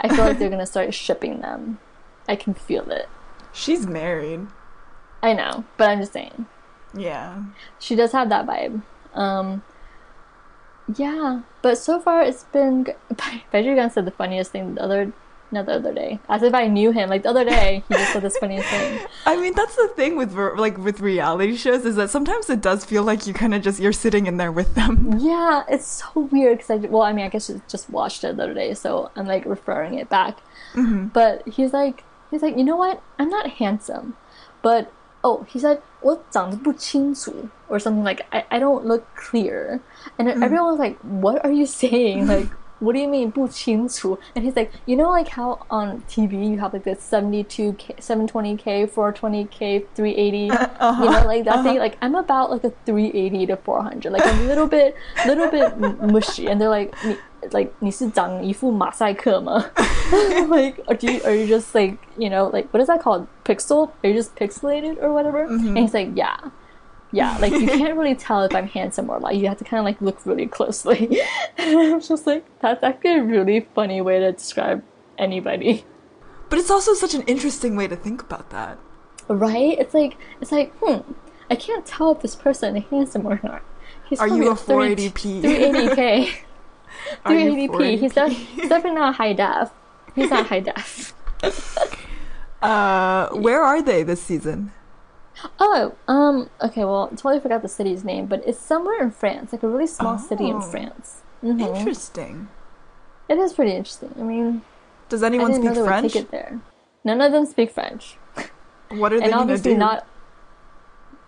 [0.00, 1.78] I feel like they're gonna start shipping them.
[2.28, 3.08] I can feel it.
[3.52, 4.46] She's married.
[5.22, 6.46] I know, but I'm just saying.
[6.94, 7.42] Yeah.
[7.78, 8.82] she does have that vibe.
[9.14, 9.62] Um,
[10.94, 12.84] yeah, but so far it's been.
[12.84, 12.92] g-
[13.50, 15.12] Bai Jugang said the funniest thing the other,
[15.51, 17.09] not the other day, as if I knew him.
[17.09, 19.05] Like the other day, he just said this funniest thing.
[19.25, 22.61] I mean, that's the thing with ver- like with reality shows is that sometimes it
[22.61, 25.17] does feel like you kind of just you're sitting in there with them.
[25.19, 28.37] Yeah, it's so weird because I well, I mean, I guess I just watched it
[28.37, 30.37] the other day, so I'm like referring it back.
[30.73, 33.03] But he's like, he's like, you know what?
[33.19, 34.15] I'm not handsome,
[34.61, 39.81] but oh, he said 我长得不清楚 or something like I, I don't look clear,
[40.17, 42.27] and then everyone was like, what are you saying?
[42.27, 42.47] Like.
[42.79, 44.17] What do you mean 不清楚?
[44.33, 48.87] And he's like, you know, like how on TV you have like this 72k, 720k,
[48.87, 51.77] 420k, 380, you know, like that thing.
[51.77, 54.95] Like I'm about like a 380 to 400, like a little bit,
[55.27, 56.47] little bit m- mushy.
[56.47, 57.15] And they're like, 你
[57.51, 59.63] like 你是长一副马赛克吗?
[60.49, 63.27] like, or do you, are you just like, you know, like what is that called?
[63.45, 63.89] Pixel?
[64.03, 65.45] Are you just pixelated or whatever?
[65.45, 66.37] And he's like, yeah.
[67.12, 69.36] Yeah, like you can't really tell if I'm handsome or not.
[69.36, 71.20] You have to kind of like look really closely.
[71.58, 74.82] and I'm just like, that's actually a really funny way to describe
[75.18, 75.84] anybody.
[76.48, 78.78] But it's also such an interesting way to think about that.
[79.28, 79.78] Right?
[79.78, 81.12] It's like it's like, hmm,
[81.50, 83.62] I can't tell if this person is handsome or not.
[84.08, 85.42] He's Are you a 30 480p?
[85.42, 86.34] 380k.
[87.24, 87.98] 380p.
[87.98, 89.70] He's, def- he's definitely not high def.
[90.14, 91.14] He's not high def.
[92.62, 94.72] Uh, where are they this season?
[95.58, 99.62] Oh, um, okay, well, totally forgot the city's name, but it's somewhere in France, like
[99.62, 100.60] a really small city in Oh.
[100.60, 101.22] France.
[101.42, 101.76] Mhm.
[101.76, 102.48] Interesting.
[103.28, 104.14] It is pretty interesting.
[104.18, 104.62] I mean,
[105.08, 106.12] Does anyone speak French?
[106.14, 106.60] take it there.
[107.04, 108.16] None of them speak French.
[108.88, 109.78] What are they and gonna obviously do?
[109.78, 110.06] not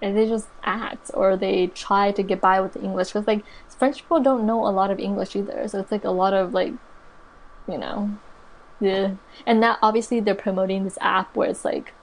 [0.01, 3.45] and they just act or they try to get by with the english because like
[3.69, 6.55] french people don't know a lot of english either so it's like a lot of
[6.55, 6.73] like
[7.67, 8.09] you know
[8.81, 9.11] yeah
[9.45, 11.95] and that obviously they're promoting this app where it's like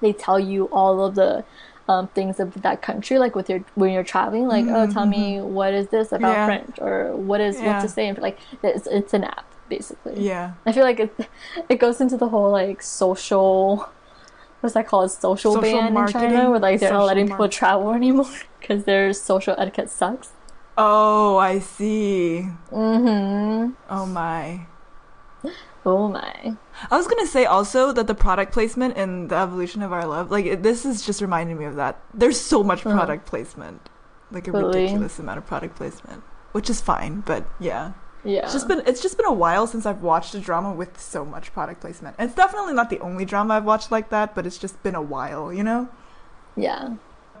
[0.00, 1.44] they tell you all of the
[1.88, 5.40] um, things of that country like with your when you're traveling like oh tell me
[5.40, 6.44] what is this about Yeah.
[6.46, 7.66] french or what is Yeah.
[7.74, 10.52] what to say and like it's, it's an app basically Yeah.
[10.64, 11.28] I feel like it
[11.68, 13.88] it goes into the whole like social
[14.60, 16.30] what's that called social, Social ban in marketing?
[16.30, 18.30] China where like they're not Social letting people travel anymore
[18.60, 20.30] because their social etiquette sucks.
[20.78, 22.46] Oh, I see.
[22.70, 23.72] Mm-hmm.
[23.90, 24.66] Oh my.
[25.84, 26.54] Oh my.
[26.90, 30.30] I was gonna say also that the product placement in the evolution of our love,
[30.30, 31.98] like it, this is just reminding me of that.
[32.14, 32.96] There's so much Uh-huh.
[32.96, 33.88] product placement,
[34.30, 34.80] like a Totally.
[34.82, 37.20] ridiculous amount of product placement, which is fine.
[37.26, 37.92] But yeah,
[38.22, 38.44] Yeah.
[38.44, 41.24] it's just been it's just been a while since I've watched a drama with so
[41.24, 42.14] much product placement.
[42.18, 44.94] And it's definitely not the only drama I've watched like that, but it's just been
[44.94, 45.88] a while, you know.
[46.54, 46.90] yeah.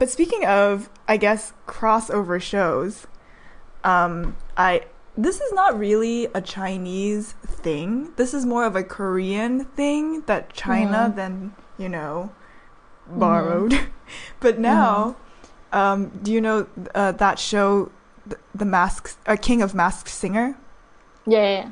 [0.00, 3.06] But speaking of, I guess crossover shows,
[3.84, 4.82] um, I
[5.16, 8.12] this is not really a Chinese thing.
[8.16, 11.16] This is more of a Korean thing that China Mhm.
[11.16, 12.30] then you know
[13.06, 13.78] borrowed.
[14.40, 15.16] but now,
[15.72, 17.90] um, do you know uh, that show,
[18.26, 20.56] the, the Masked, uh, King of Masked Singer?
[21.26, 21.70] Yeah, yeah, yeah.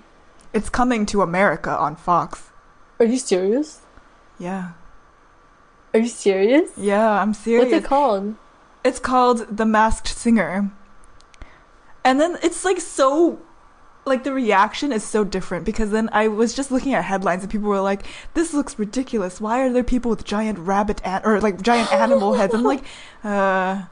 [0.53, 2.51] It's coming to America on Fox.
[2.99, 3.81] Are you serious?
[4.39, 4.73] Yeah,
[5.95, 6.71] Are you serious?
[6.77, 7.73] yeah, I'm serious.
[7.73, 8.35] What's it called?
[8.85, 10.71] It's called The Masked Singer.
[12.05, 13.41] And then it's like so
[14.07, 17.51] like the reaction is so different because then I was just looking at headlines and
[17.51, 19.41] people were like, "This looks ridiculous.
[19.41, 22.85] Why are there people with giant rabbit an- or like giant animal heads?" I'm like,
[23.25, 23.85] "Uh,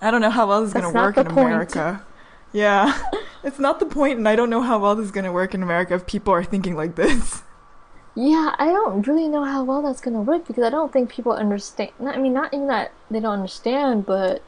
[0.00, 1.46] I don't know how well this is going to work in point.
[1.46, 2.04] America."
[2.52, 3.00] Yeah.
[3.44, 5.54] it's not the point and I don't know how well this is going to work
[5.54, 7.42] in America if people are thinking like this.
[8.14, 11.32] Yeah, I don't really know how well that's gonna work because I don't think people
[11.32, 11.92] understand.
[12.00, 14.42] I mean, not even that they don't understand, but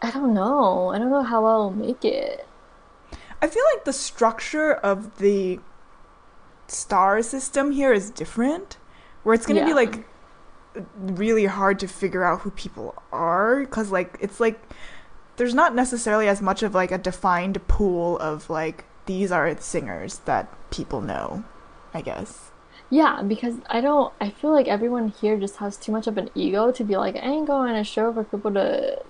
[0.00, 0.88] I don't know.
[0.88, 2.46] I don't know how well it'll make it.
[3.42, 5.58] I feel like the structure of the
[6.68, 8.78] star system here is different,
[9.24, 10.06] where it's going to be like
[10.96, 14.58] really hard to figure out who people are because like it's like
[15.36, 20.18] there's not necessarily as much of like a defined pool of like these are singers
[20.20, 21.44] that people know,
[21.92, 22.52] I guess.
[22.90, 24.12] Yeah, because I don't.
[24.20, 27.16] I feel like everyone here just has too much of an ego to be like,
[27.16, 29.02] I ain't going on a show for people to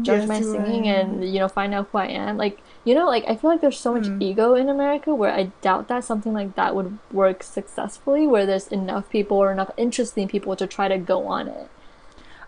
[0.00, 2.36] judge Guess my singing and you know find out who I am.
[2.36, 4.20] Like you know, like I feel like there's so much Hmm.
[4.22, 8.26] ego in America where I doubt that something like that would work successfully.
[8.26, 11.68] Where there's enough people or enough interesting people to try to go on it.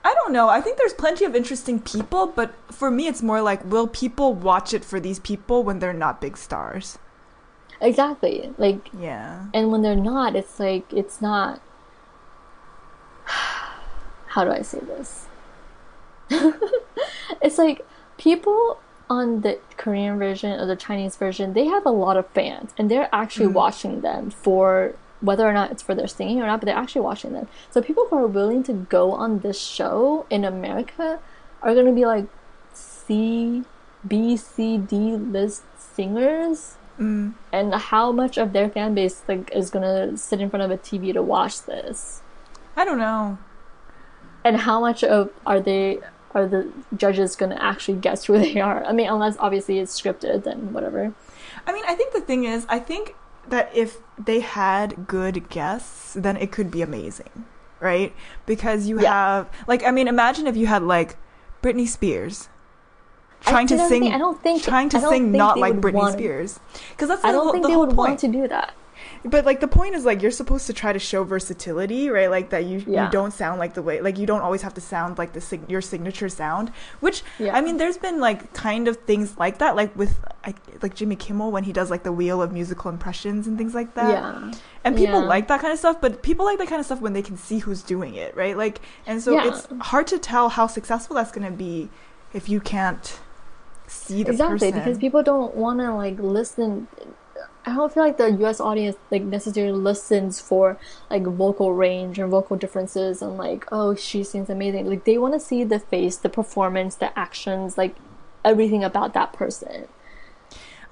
[0.05, 0.49] I don't know.
[0.51, 4.35] I think there's plenty of interesting people, but for me, it's more like, will people
[4.35, 6.99] watch it for these people when they're not big stars?
[7.81, 8.53] Exactly.
[8.59, 9.47] Like Yeah.
[9.55, 11.61] and when they're not it's like it's not
[14.35, 15.27] how do i say this
[17.42, 17.85] it's like
[18.18, 18.79] people
[19.11, 22.90] on the korean version or the chinese version they have a lot of fans and
[22.90, 26.67] they're actually watching them for whether or not it's for their singing or not but
[26.67, 30.45] they're actually watching them so people who are willing to go on this show in
[30.45, 31.19] america
[31.62, 32.27] are going to be like
[32.73, 33.62] c
[34.07, 37.35] b c d list singers Mm.
[37.53, 40.79] and how much of their fan base like is gonna sit in front of a
[40.79, 42.23] TV to watch this,
[42.77, 43.38] I don't know.
[44.45, 45.99] and how much of are they
[46.35, 48.85] are the judges gonna actually guess who they are?
[48.85, 51.12] I mean, unless obviously it's scripted, then whatever.
[51.66, 53.14] I mean, I think the thing is, I think
[53.49, 57.44] that if they had good guests, then it could be amazing,
[57.81, 58.12] right?
[58.47, 59.12] Because you Yeah.
[59.12, 61.16] have, like, I mean, imagine if you had like
[61.62, 62.49] Britney Spears
[63.42, 66.61] trying to sing, think- I don't think- trying to sing not like Britney want- Spears,
[66.90, 68.09] because that's the I don't think the they whole would point.
[68.11, 68.73] want to do that.
[69.27, 72.29] But like the point is like you're supposed to try to show versatility, right?
[72.31, 73.07] Like that you Yeah.
[73.07, 75.41] you don't sound like the way like you don't always have to sound like the
[75.41, 76.71] sig- your signature sound.
[77.01, 77.57] Which Yeah.
[77.57, 81.17] I mean, there's been like kind of things like that, like with I, like Jimmy
[81.17, 84.11] Kimmel when he does like the wheel of musical impressions and things like that.
[84.11, 84.53] yeah,
[84.85, 85.27] And people Yeah.
[85.27, 87.39] like that kind of stuff, but people like that kind of stuff when they can
[87.39, 88.57] see who's doing it, right?
[88.59, 91.89] Like, and so it's hard to tell how successful that's going to be
[92.35, 93.21] if you can't
[93.87, 94.79] see the exactly person.
[94.79, 96.89] because people don't want to like listen.
[97.66, 98.61] I don't feel like the U.S.
[98.61, 100.79] audience like necessarily listens for
[101.11, 104.87] like vocal range and vocal differences and like oh she sings amazing.
[104.87, 107.96] Like they want to see the face, the performance, the actions, like
[108.44, 109.88] everything about that person.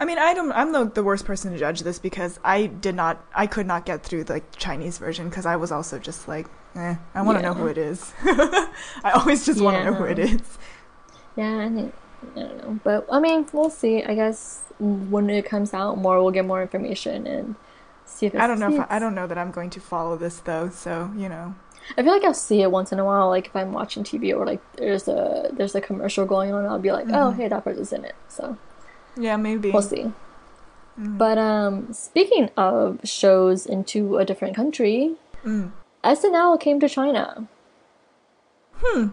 [0.00, 0.50] I mean, I don't.
[0.52, 3.24] I'm the, the worst person to judge this because I did not.
[3.34, 6.96] I could not get through the Chinese version because I was also just like, eh,
[7.14, 8.12] I want to know who it is.
[8.24, 10.30] I always just want to know who it is.
[10.30, 10.36] Yeah.
[10.36, 10.58] is.
[11.36, 11.94] Yeah, I think
[12.36, 14.02] I don't know, but I mean we'll see.
[14.02, 17.54] I guess when it comes out more, we'll get more information and
[18.04, 20.16] see if I don't know if I, I don't know that I'm going to follow
[20.16, 20.68] this though.
[20.70, 21.54] So you know,
[21.96, 24.36] I feel like I'll see it once in a while, like if I'm watching TV
[24.36, 27.36] or like there's a there's a commercial going on, I'll be like, oh Mhm.
[27.36, 28.14] hey, that person's in it.
[28.28, 28.56] So
[29.16, 29.70] yeah, maybe.
[29.70, 30.12] we'll see.
[31.00, 31.18] Mhm.
[31.18, 35.72] But um, speaking of shows into a different country, Mm.
[36.04, 37.48] SNL came to China.
[38.76, 39.08] Hmm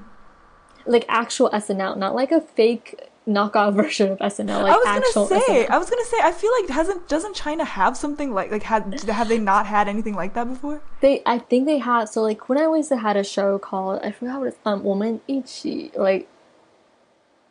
[0.90, 4.64] like actual SNL, not like a fake knockoff version of SNL.
[4.64, 5.70] Like I was gonna say, SNL.
[5.70, 9.00] I was gonna say, I feel like hasn't doesn't China have something like like had
[9.02, 10.82] have they not had anything like that before?
[11.02, 12.06] They, I think they had.
[12.06, 14.84] So like when I was, they had a show called I forgot what it's um
[14.84, 16.28] Woman Ichi like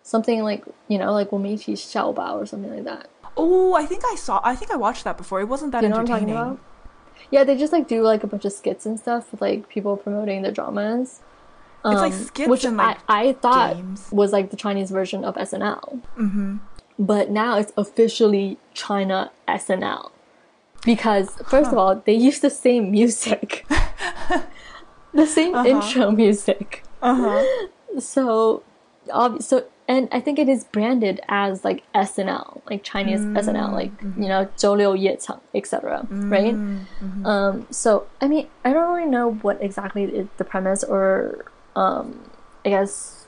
[0.02, 3.08] something like you know like Woman Ichi Xiaobao or something like that.
[3.36, 4.40] Oh, I think I saw.
[4.42, 5.40] I think I watched that before.
[5.40, 6.58] It wasn't that you know entertaining.
[7.30, 9.96] Yeah, they just like do like a bunch of skits and stuff with like people
[9.96, 11.20] promoting their dramas.
[11.85, 14.07] It's like Um, skits which and, like, I, I thought games.
[14.11, 15.99] was like the Chinese version of SNL.
[16.17, 16.57] Mm-hmm.
[16.97, 20.11] But now it's officially China SNL
[20.85, 23.65] because first of all, they use the same music,
[25.13, 26.83] the same intro music.
[27.01, 27.43] Uh-huh.
[27.99, 28.63] So,
[29.11, 33.91] ob- so and I think it is branded as like SNL, like Chinese SNL, like
[34.17, 36.05] you know 周六夜场, etc.
[36.09, 36.55] Right?
[37.25, 41.45] Um, so I mean, I don't really know what exactly is the premise or
[41.78, 42.06] um,
[42.64, 43.26] I guess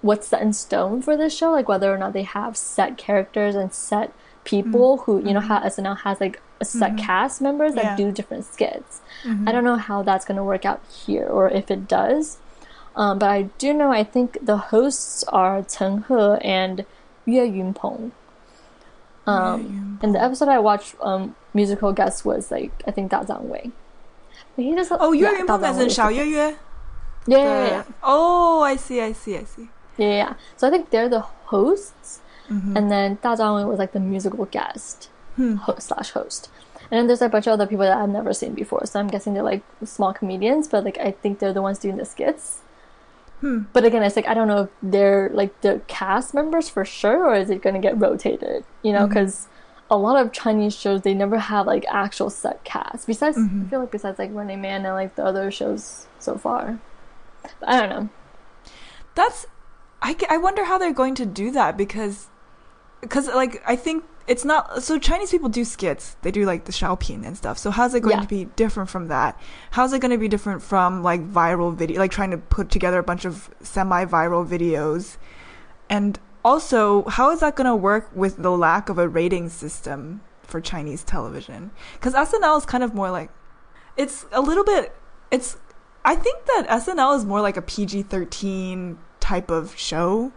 [0.00, 3.54] what's set in stone for this show, like whether or not they have set characters
[3.54, 4.12] and set
[4.44, 7.96] people who you know how SNL has like a set cast members that Yeah.
[8.02, 9.00] do different skits.
[9.46, 12.38] I don't know how that's going to work out here or if it does.
[13.00, 16.14] Um, but I do know I think the hosts are Chen He
[16.58, 16.84] and
[17.24, 18.10] Yue Yunpeng.
[19.26, 23.44] Um, and the episode I watched, um, musical guest was like I think Da Zhang
[23.52, 23.70] Wei.
[24.56, 25.88] But he just Oh, yeah, Yue Da Yunpeng as in.
[25.88, 26.56] Xiao Yue Yue?
[27.26, 29.68] Yeah, yeah, yeah, Oh, I see, I see, I see.
[29.96, 30.34] yeah, yeah, yeah.
[30.56, 32.20] So I think they're the hosts,
[32.50, 32.76] Mm-hmm.
[32.76, 35.54] and then Da Zhang was like the musical guest Hmm.
[35.56, 36.50] host slash host.
[36.90, 38.84] And then there's a bunch of other people that I've never seen before.
[38.84, 41.96] So I'm guessing they're like small comedians, but like I think they're the ones doing
[41.96, 42.60] the skits.
[43.40, 43.60] Hmm.
[43.72, 47.26] But again, it's like I don't know if they're like the cast members for sure,
[47.28, 48.64] or is it going to get rotated?
[48.82, 49.08] You know, Mm-hmm.
[49.08, 49.46] because
[49.90, 53.06] a lot of Chinese shows they never have like actual set cast.
[53.06, 53.62] Besides, Mm-hmm.
[53.66, 56.78] I feel like besides like Running Man and like the other shows so far.
[57.60, 58.08] But I don't know.
[59.14, 59.46] That's
[60.00, 62.28] I, I wonder how they're going to do that because
[63.00, 66.16] because like I think it's not so Chinese people do skits.
[66.22, 67.58] They do like the Xiaopin and stuff.
[67.58, 68.22] So how's it going Yeah.
[68.22, 69.38] to be different from that?
[69.72, 72.98] How's it going to be different from like viral video like trying to put together
[72.98, 75.16] a bunch of semi-viral videos?
[75.90, 80.20] And also how is that going to work with the lack of a rating system
[80.42, 81.70] for Chinese television?
[81.94, 83.30] Because SNL is kind of more like
[83.96, 84.94] it's a little bit
[85.30, 85.56] it's
[86.04, 90.32] I think that SNL is more like a PG-13 type of show.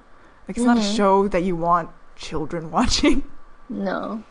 [0.48, 0.96] Like it's not a Mhm.
[0.96, 3.24] show that you want children watching.
[3.70, 4.24] No.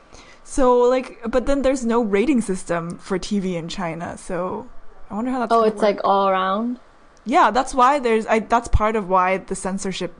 [0.45, 4.17] So like but then there's no rating system for TV in China.
[4.17, 4.67] So
[5.11, 5.83] I wonder how that's Oh, it's work.
[5.83, 6.79] like all around.
[7.25, 10.15] Yeah, that's why there's I that's part of why the censorship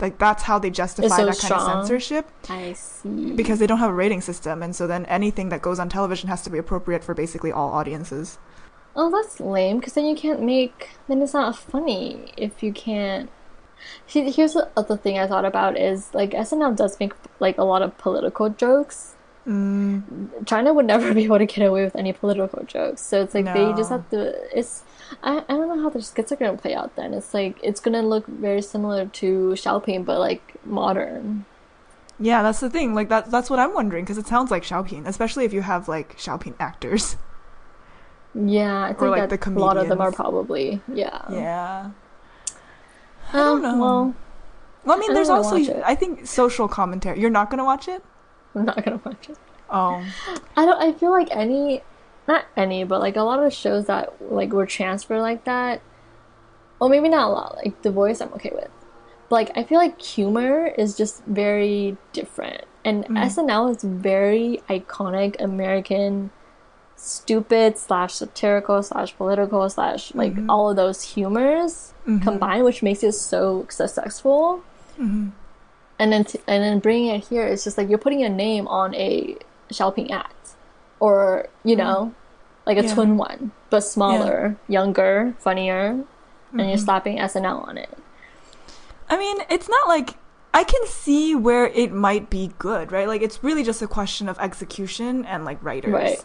[0.00, 1.66] like that's how they justify so that kind of strong.
[1.82, 3.32] censorship I see.
[3.32, 6.28] because they don't have a rating system and so then anything that goes on television
[6.28, 8.38] has to be appropriate for basically all audiences.
[9.00, 9.78] Oh, that's lame.
[9.78, 10.90] Because then you can't make.
[11.06, 13.30] Then it's not funny if you can't.
[14.08, 17.64] See, here's the other thing I thought about is like SNL does make like a
[17.64, 19.14] lot of political jokes.
[19.46, 23.34] Mm, China would never be able to get away with any political jokes, so it's
[23.34, 24.34] like they just have to.
[24.52, 24.82] It's
[25.22, 26.96] I, I don't know how the skits are gonna play out.
[26.96, 31.44] Then it's like it's gonna look very similar to Xiaopin, but like modern.
[32.18, 32.96] Yeah, that's the thing.
[32.96, 35.86] Like that that's what I'm wondering because it sounds like Xiaopin, especially if you have
[35.86, 37.16] like Xiaopin actors.
[38.34, 41.22] Yeah, I think like that the a lot of them are probably yeah.
[41.30, 41.90] Yeah.
[43.32, 43.78] I oh, don't know.
[43.78, 44.14] Well,
[44.84, 45.56] Well, I mean, I there's also.
[45.82, 47.20] I think social commentary.
[47.20, 48.02] You're not gonna watch it?
[48.54, 49.38] I'm not gonna watch it.
[49.70, 50.02] Oh,
[50.56, 50.80] I don't.
[50.80, 51.82] I feel like any,
[52.26, 55.82] not any, but like a lot of shows that like were transferred like that.
[56.78, 57.56] Well, maybe not a lot.
[57.56, 58.70] Like The Voice, I'm okay with.
[59.28, 63.16] But like I feel like humor is just very different, and mm-hmm.
[63.16, 66.30] SNL is very iconic American,
[66.98, 70.50] stupid slash satirical slash political slash like mm-hmm.
[70.50, 72.18] all of those humors mm-hmm.
[72.18, 74.62] combined, which makes it so successful.
[74.98, 75.30] Mm-hmm.
[76.00, 78.68] And then t- and then bringing it here, it's just like you're putting a name
[78.68, 79.36] on a
[79.70, 80.54] Xiaopin act,
[81.00, 82.14] or you know,
[82.66, 82.94] like a Yeah.
[82.94, 86.04] twin one, but smaller, younger, funnier,
[86.52, 87.90] and you're slapping SNL on it.
[89.10, 90.14] I mean, it's not like
[90.54, 93.06] I can see where it might be good, right?
[93.06, 95.92] Like it's really just a question of execution and like writers.
[95.92, 96.18] Right.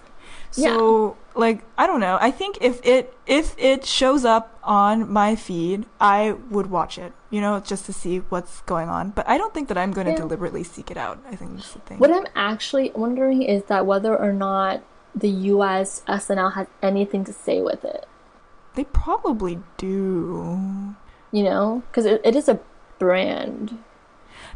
[0.56, 2.18] So, like I don't know.
[2.22, 7.14] I think if it if it shows up on my feed, I would watch it.
[7.30, 9.10] You know, just to see what's going on.
[9.12, 10.18] But I don't think that I'm going to Yeah.
[10.20, 11.20] deliberately seek it out.
[11.28, 11.98] I think that's the thing.
[12.00, 14.84] What I'm actually wondering is that whether or not
[15.16, 16.04] the U.S.
[16.08, 18.06] SNL has anything to say with it.
[18.76, 20.96] They probably do.
[21.32, 22.60] You know, because it, it is a
[23.00, 23.80] brand.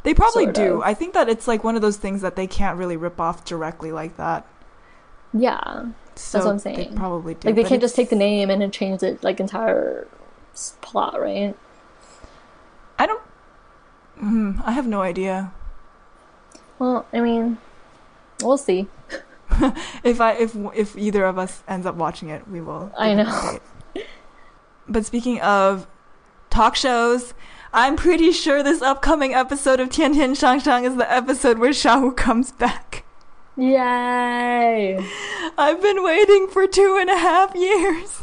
[0.04, 0.76] They probably do.
[0.76, 0.82] of.
[0.82, 3.44] I think that it's like one of those things that they can't really rip off
[3.46, 4.46] directly like that.
[5.34, 6.96] Yeah, So what I'm They saying.
[6.96, 7.48] probably do.
[7.50, 10.08] like they can't just take the name and then change the like entire
[10.82, 11.56] plot, right?
[12.98, 13.22] I don't.
[14.22, 15.54] Mm, I have no idea.
[16.80, 17.58] Well, I mean,
[18.42, 18.88] we'll see.
[20.04, 22.92] If I if if either of us ends up watching it, we will.
[22.98, 23.60] I know.
[24.88, 25.88] But speaking of
[26.50, 27.34] talk shows,
[27.74, 31.72] I'm pretty sure this upcoming episode of Tian Tian Xiang Shang is the episode where
[31.72, 33.04] Xiao comes back.
[33.58, 35.04] Yay!
[35.58, 38.22] I've been waiting for two and a half years.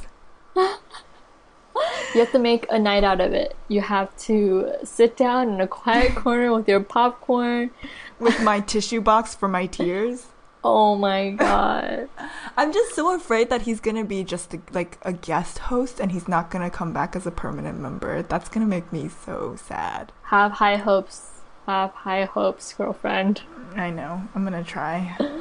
[0.55, 3.57] You have to make a night out of it.
[3.67, 7.73] You have to sit down in a quiet corner with your popcorn.
[8.21, 10.27] With my tissue box for my tears.
[10.63, 12.09] Oh my god.
[12.57, 16.13] I'm just so afraid that he's gonna be just a, like a guest host and
[16.13, 18.23] he's not gonna come back as a permanent member.
[18.23, 20.13] That's gonna make me so sad.
[20.23, 21.34] Have high hopes.
[21.67, 23.43] Have high hopes, girlfriend.
[23.77, 24.23] I know.
[24.35, 25.17] I'm gonna try.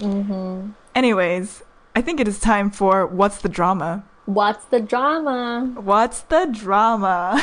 [0.00, 0.70] Mm-hmm.
[0.94, 1.62] Anyways,
[1.94, 4.02] I think it is time for What's the Drama?
[4.24, 5.72] What's the drama?
[5.74, 7.38] What's the drama?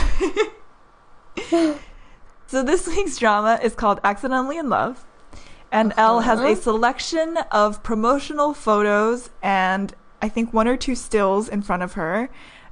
[2.48, 5.06] so this week's drama is called Accidentally in Love.
[5.72, 6.56] And Elle has a Uh-huh.
[6.56, 12.30] selection of promotional photos and I think one or two stills in front of her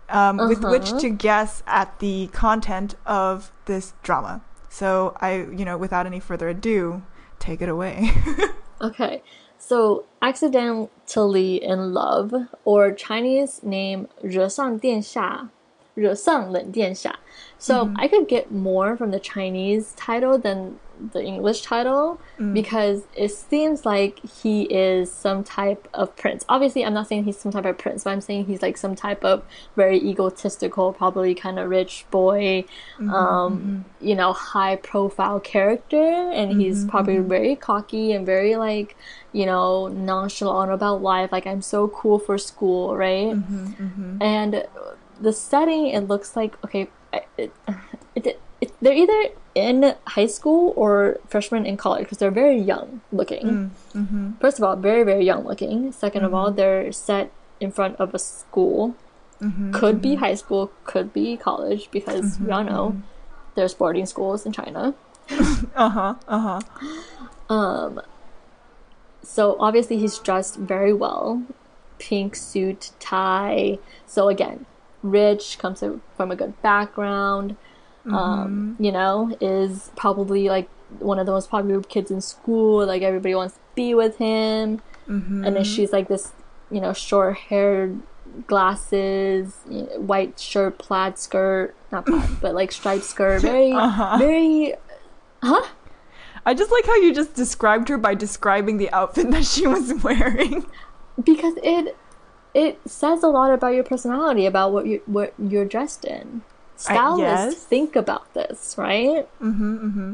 [0.09, 0.99] um, with which Uh-huh.
[1.01, 4.41] to guess at the content of this drama.
[4.75, 7.01] So I, you know, without any further ado,
[7.39, 8.11] take it away.
[8.81, 9.23] okay.
[9.57, 12.33] So, accidentally in love,
[12.65, 15.47] or Chinese name 惹上殿下,
[15.95, 17.15] 惹上冷殿下.
[17.57, 17.95] So, mm-hmm.
[17.97, 20.77] I could get more from the Chinese title than
[21.11, 22.53] the English title mm.
[22.53, 26.45] because it seems like he is some type of prince.
[26.49, 28.95] Obviously, I'm not saying he's some type of prince, but I'm saying he's like some
[28.95, 29.43] type of
[29.75, 32.65] very egotistical, probably kind of rich boy,
[32.97, 34.07] mm-hmm, um, mm-hmm.
[34.07, 36.31] you know, high profile character.
[36.31, 38.95] And he's mm-hmm, probably very cocky and very like,
[39.31, 41.31] you know, nonchalant about life.
[41.31, 43.35] Like, I'm so cool for school, right?
[44.21, 44.65] And
[45.19, 47.53] the setting, it looks like, okay, I- it,
[48.15, 53.01] it, it, they're either in high school or freshmen in college because they're very young
[53.11, 53.45] looking.
[53.45, 54.31] Mm, mm-hmm.
[54.41, 55.91] First of all, very, very young looking.
[55.91, 56.57] 2nd of all, mm-hmm.
[56.57, 58.95] they're set in front of a school.
[59.41, 63.01] Mm-hmm, could be high school, could be college because we all know
[63.55, 64.93] there's boarding schools in China.
[65.75, 66.15] uh huh.
[66.27, 66.59] Uh
[67.49, 67.53] huh.
[67.53, 68.01] Um,
[69.21, 71.43] so obviously he's dressed very well,
[71.99, 73.79] pink suit, tie.
[74.05, 74.65] So again,
[75.01, 77.57] rich, comes from a good background.
[78.11, 82.85] Um, you know, is probably like one of the most popular kids in school.
[82.85, 84.81] Like everybody wants to be with him.
[85.07, 86.31] And then she's like this,
[86.71, 88.01] you know, short haired,
[88.47, 93.41] glasses, you know, white shirt, plaid skirt, not plaid, but like striped skirt.
[93.41, 94.17] Very, Uh-huh.
[94.17, 94.73] very,
[95.43, 95.65] huh?
[96.45, 99.93] I just like how you just described her by describing the outfit that she was
[100.03, 100.65] wearing.
[101.23, 101.95] because it
[102.53, 106.41] it says a lot about your personality about what you what you're dressed in
[106.77, 107.63] stylists yes.
[107.63, 109.27] think about this right?
[109.39, 109.87] Mm-hmm.
[109.87, 110.13] Mm-hmm.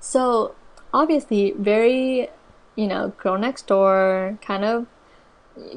[0.00, 0.54] so
[0.92, 2.28] obviously very
[2.76, 4.86] you know girl next door kind of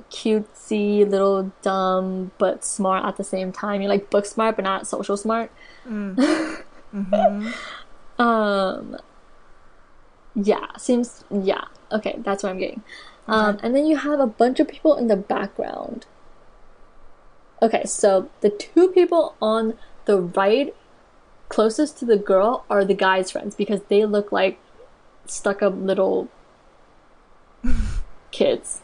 [0.10, 3.82] cutesy little dumb but smart at the same time.
[3.82, 5.52] You're like book smart but not social smart.
[8.20, 8.98] Um
[10.36, 11.66] yeah seems yeah.
[11.92, 12.84] Okay that's what i'm getting.
[13.28, 16.06] Um, and then you have a bunch of people in the background.
[17.62, 20.76] Okay so the two people on the right
[21.50, 24.58] closest to the girl are the guy's friends because they look like
[25.26, 26.30] stuck up little
[28.32, 28.82] kids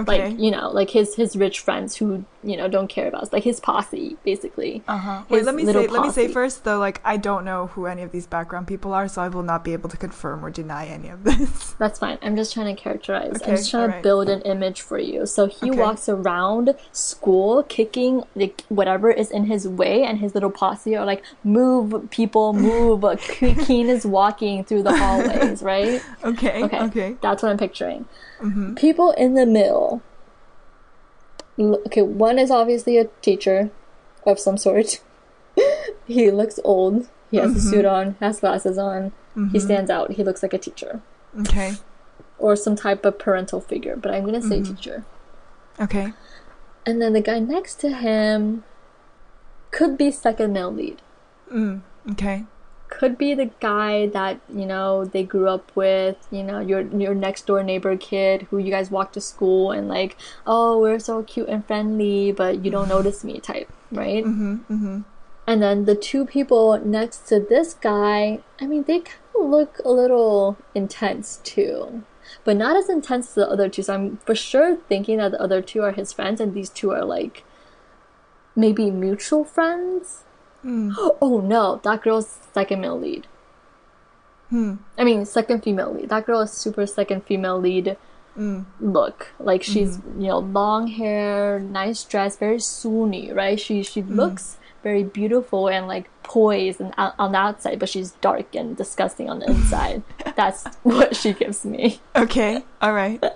[0.00, 0.30] Okay.
[0.30, 3.32] like you know like his his rich friends who you know don't care about us
[3.32, 5.22] like his posse basically Uh-huh.
[5.28, 8.02] Wait, let me say let me say first though, like I don't know who any
[8.02, 10.86] of these background people are, so I will not be able to confirm or deny
[10.86, 11.72] any of this.
[11.78, 12.18] That's fine.
[12.22, 13.36] I'm just trying to characterize.
[13.36, 14.02] Okay, I'm just trying alright.
[14.02, 15.26] to build an image for you.
[15.26, 15.78] So he Okay.
[15.80, 21.04] walks around school kicking like whatever is in his way, and his little posse are
[21.04, 26.02] like, "Move, people, move!" Ke- Keen is walking through the hallways, right?
[26.24, 26.62] Okay.
[26.64, 27.16] Okay, Okay.
[27.20, 28.06] that's what I'm picturing.
[28.40, 28.74] Mm-hmm.
[28.74, 30.02] People in the middle.
[31.58, 33.70] Okay, one is obviously a teacher
[34.26, 35.00] of some sort.
[36.06, 37.08] he looks old.
[37.30, 39.12] He has a suit on, has glasses on.
[39.52, 40.12] He stands out.
[40.12, 41.00] He looks like a teacher
[41.38, 41.74] Okay.
[42.38, 45.04] or some type of parental figure, but I'm gonna say teacher.
[45.78, 46.12] Okay.
[46.84, 48.64] And then the guy next to him
[49.70, 51.00] could be second male lead.
[51.52, 51.82] Mm.
[52.12, 52.44] Okay.
[52.90, 56.16] Could be the guy that you know they grew up with.
[56.30, 59.88] You know your your next door neighbor kid who you guys walk to school and
[59.88, 60.16] like,
[60.46, 64.24] oh, we're so cute and friendly, but you don't notice me type, right?
[64.24, 64.54] Mm-hmm.
[64.74, 65.00] Mm-hmm.
[65.46, 69.80] And then the two people next to this guy, I mean, they kind of look
[69.84, 72.04] a little intense too,
[72.44, 73.82] but not as intense as the other two.
[73.82, 76.90] So I'm for sure thinking that the other two are his friends, and these two
[76.92, 77.44] are like
[78.54, 80.24] maybe mutual friends.
[80.62, 80.92] Hmm.
[81.22, 83.26] Oh no, that girl's second male lead.
[84.50, 84.74] Hmm.
[84.98, 86.08] I mean, second female lead.
[86.08, 87.96] That girl is super second female lead
[88.38, 88.64] Mm.
[88.80, 89.32] look.
[89.40, 93.58] Like she's you know long hair, nice dress, very sunny, right?
[93.58, 98.12] She she looks very beautiful and like poised and out, on the outside, but she's
[98.22, 100.04] dark and disgusting on the inside.
[100.36, 102.00] That's what she gives me.
[102.14, 103.22] Okay, all right.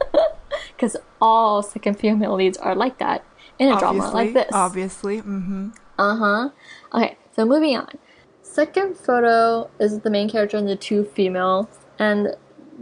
[0.76, 3.24] Because all second female leads are like that
[3.58, 4.50] in a drama like this.
[4.52, 5.18] obviously.
[5.22, 5.70] Mm-hmm.
[5.98, 6.48] Uh huh.
[6.94, 7.98] Okay, so moving on.
[8.42, 11.66] Second photo is the main character and the two females,
[11.98, 12.36] and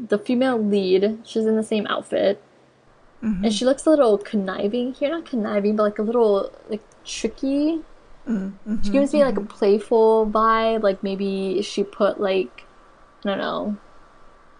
[0.09, 2.43] the female lead, she's in the same outfit.
[3.23, 3.45] Mm-hmm.
[3.45, 7.81] And she looks a little conniving here, not conniving, but like a little like tricky.
[8.29, 8.83] Mm-hmm.
[8.83, 12.65] She gives me like a playful vibe, like maybe she put like
[13.25, 13.77] I don't know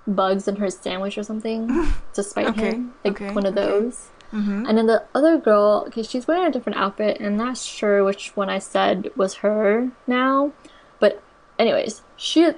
[0.07, 1.69] bugs in her sandwich or something
[2.15, 3.97] to spite Okay, him, like okay, one of okay.
[4.33, 4.67] Those.
[4.69, 8.03] And then the other girl, because she's wearing a different outfit, and I'm not sure
[8.03, 10.53] which one I said was her now.
[10.99, 11.23] But,
[11.59, 12.51] anyways, she,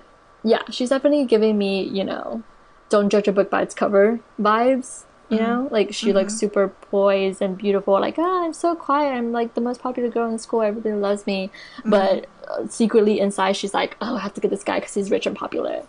[0.43, 2.43] yeah, she's definitely giving me, you know,
[2.89, 5.05] don't judge a book by its cover vibes.
[5.31, 7.95] You know, like she looks super poised and beautiful.
[7.95, 9.16] Like, ah, I'm so quiet.
[9.16, 10.62] I'm like the most popular girl in school.
[10.62, 11.51] Everybody loves me.
[11.85, 15.11] But uh, secretly inside, she's like, oh, I have to get this guy because he's
[15.11, 15.83] rich and popular.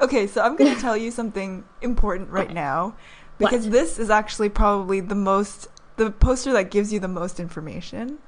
[0.00, 2.94] Okay, so I'm going to tell you something important right now
[3.40, 3.72] because What?
[3.72, 5.66] this is actually probably the most
[5.96, 8.18] the poster that gives you the most information.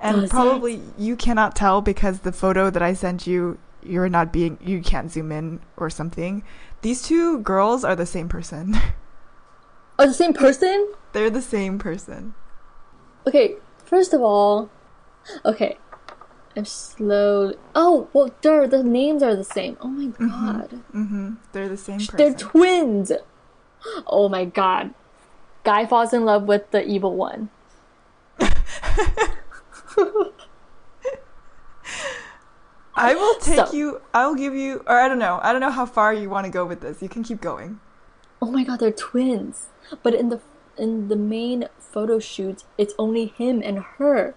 [0.00, 0.30] And Does it?
[0.30, 4.80] probably you cannot tell because the photo that I sent you you're not being you
[4.80, 6.44] can't zoom in or something.
[6.82, 8.76] These two girls are the same person.
[9.98, 10.92] Are the same person?
[11.12, 12.34] They're the same person.
[13.26, 14.70] Okay, first of all,
[15.44, 15.76] okay,
[16.56, 17.52] I'm slow.
[17.74, 19.76] Oh, well, duh, the names are the same.
[19.80, 20.70] Oh my god.
[20.94, 22.16] mm-hmm They're the same person.
[22.16, 23.12] They're twins!
[24.06, 24.94] Oh my god.
[25.64, 27.50] Guy falls in love with the evil one.
[32.94, 35.40] I will take So- you I will give you or I don't know.
[35.42, 37.02] I don't know how far you want to go with this.
[37.02, 37.80] You can keep going.
[38.40, 39.68] Oh my god, they're twins.
[40.02, 40.40] But in the
[40.76, 44.34] in the main photo shoot, it's only him and her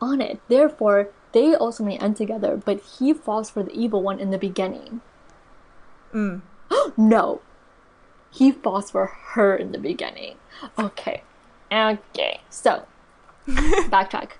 [0.00, 0.40] on it.
[0.48, 5.00] Therefore, they ultimately end together, but he falls for the evil one in the beginning.
[6.14, 6.42] Mm.
[6.96, 7.40] no.
[8.30, 10.36] He falls for her in the beginning.
[10.78, 11.22] Okay.
[11.72, 12.40] Okay.
[12.50, 12.84] So,
[13.48, 14.32] backtrack.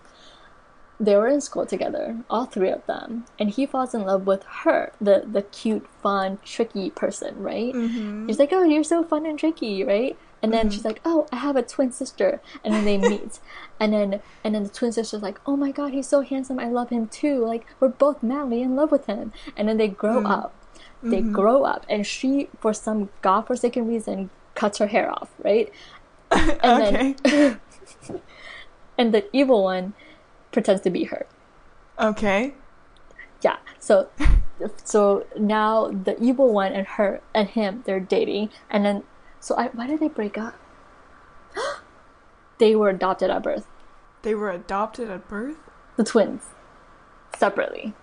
[0.98, 4.44] They were in school together, all three of them, and he falls in love with
[4.64, 7.72] her, the the cute, fun, tricky person, right?
[7.72, 8.26] Mm-hmm.
[8.26, 11.36] He's like, "Oh, you're so fun and tricky, right?" And then she's like, "Oh, I
[11.36, 13.40] have a twin sister," and then they meet,
[13.80, 16.58] and then and then the twin sister's like, "Oh my god, he's so handsome!
[16.58, 17.46] I love him too!
[17.46, 20.54] Like we're both madly in love with him." And then they grow up.
[21.02, 21.32] They mm-hmm.
[21.32, 25.72] grow up, and she, for some godforsaken reason, cuts her hair off, right?
[26.62, 27.60] And then
[28.98, 29.94] and the evil one
[30.52, 31.26] pretends to be her.
[31.98, 32.54] okay.
[33.42, 33.56] Yeah.
[33.78, 34.10] So
[34.84, 39.02] so now the evil one and her and him they're dating and then
[39.40, 40.54] so I, why did they break up?
[42.58, 43.66] they were adopted at birth.
[44.22, 45.56] They were adopted at birth,
[45.96, 46.42] The twins.
[47.36, 47.94] Separately.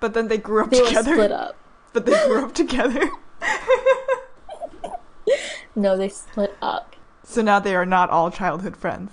[0.00, 1.56] but then they grew up They were split up.
[1.92, 3.10] But they grew up together.
[5.74, 6.96] No, they split up.
[7.24, 9.12] So now they are not all childhood friends.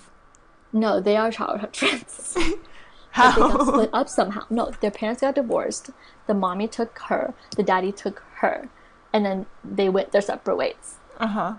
[0.73, 2.33] No, they are childhood friends.
[2.35, 4.43] But they got split up somehow.
[4.49, 5.91] No, their parents got divorced.
[6.27, 7.33] The mommy took her.
[7.55, 8.69] The daddy took her.
[9.13, 10.97] And then they went their separate ways.
[11.17, 11.53] Uh huh.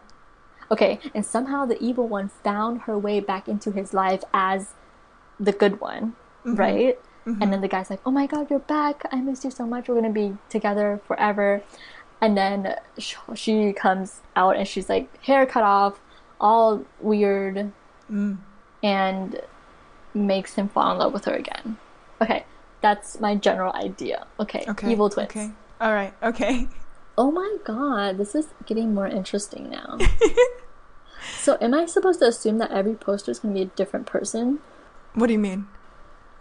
[0.71, 4.75] Okay, and somehow the evil one found her way back into his life as
[5.41, 6.15] the good one,
[6.45, 6.97] right?
[7.27, 9.03] And then the guy's like, "Oh my god, you're back!
[9.13, 9.89] I miss you so much.
[9.89, 11.63] We're gonna be together forever."
[12.21, 16.01] And then she comes out and she's like, hair cut off,
[16.41, 17.73] all weird,
[18.11, 18.37] mm.
[18.83, 19.41] and
[20.13, 21.79] makes him fall in love with her again.
[22.21, 22.45] Okay,
[22.83, 24.27] that's my general idea.
[24.39, 24.93] Okay, Okay.
[24.93, 25.31] evil twins.
[25.31, 25.51] Okay.
[25.81, 26.13] All right.
[26.23, 26.69] Okay.
[27.17, 29.99] Oh my god, this is getting more interesting now.
[31.41, 34.07] so, am I supposed to assume that every poster is going to be a different
[34.07, 34.59] person?
[35.15, 35.69] What do you mean?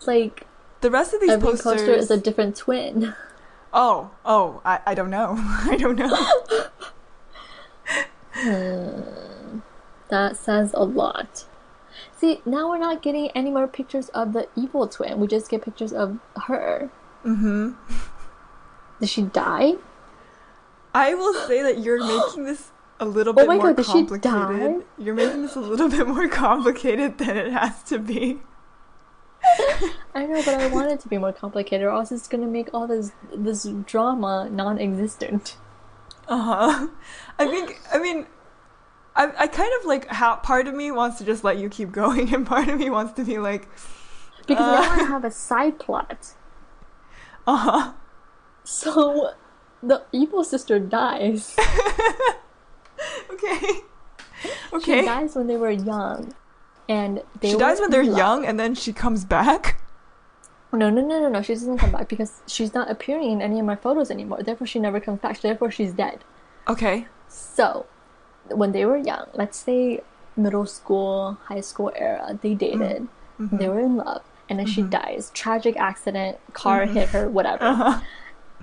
[0.06, 0.46] Like,
[0.82, 1.82] The rest of these every posters.
[1.82, 3.14] poster is a different twin.
[3.74, 5.36] Oh, oh, I, I don't know.
[5.38, 6.28] I don't know.
[10.10, 11.46] That says a lot.
[12.18, 15.20] See, now we're not getting any more pictures of the evil twin.
[15.20, 16.90] We just get pictures of her.
[17.24, 17.72] mm-hmm.
[19.00, 19.74] Did she die?
[20.94, 23.86] I will say that you're making this a little bit Oh my more God, did
[23.86, 24.24] she complicated.
[24.24, 24.86] die?
[24.98, 28.40] You're making this a little bit more complicated than it has to be.
[30.16, 32.70] I know, but I want it to be more complicated, or else it's gonna make
[32.74, 35.58] all this this drama non-existent.
[36.28, 36.88] Uh huh.
[37.38, 37.80] I think.
[37.94, 38.28] I mean,
[39.16, 41.92] I I kind of like how part of me wants to just let you keep
[41.92, 43.68] going, and part of me wants to be like,
[44.48, 44.72] Because Uh.
[44.72, 46.34] now I have a side plot.
[47.48, 47.94] uh huh.
[48.64, 49.32] So
[49.82, 51.56] the evil sister dies.
[53.32, 53.82] Okay.
[54.44, 55.06] She Okay.
[55.06, 56.34] dies when they were young,
[56.90, 58.18] and they She dies when they're love.
[58.18, 59.82] young, and then she comes back.
[60.74, 61.42] No, no, no, no, no.
[61.42, 64.44] She doesn't come back because she's not appearing in any of my photos anymore.
[64.44, 65.40] Therefore, she never comes back.
[65.42, 66.24] Therefore, she's dead.
[66.68, 67.08] Okay.
[67.28, 67.86] So,
[68.50, 70.02] when they were young, let's say
[70.36, 73.08] middle school, high school era, they dated,
[73.40, 75.32] they were in love, and then she dies.
[75.34, 78.02] Tragic accident, car hit her, whatever.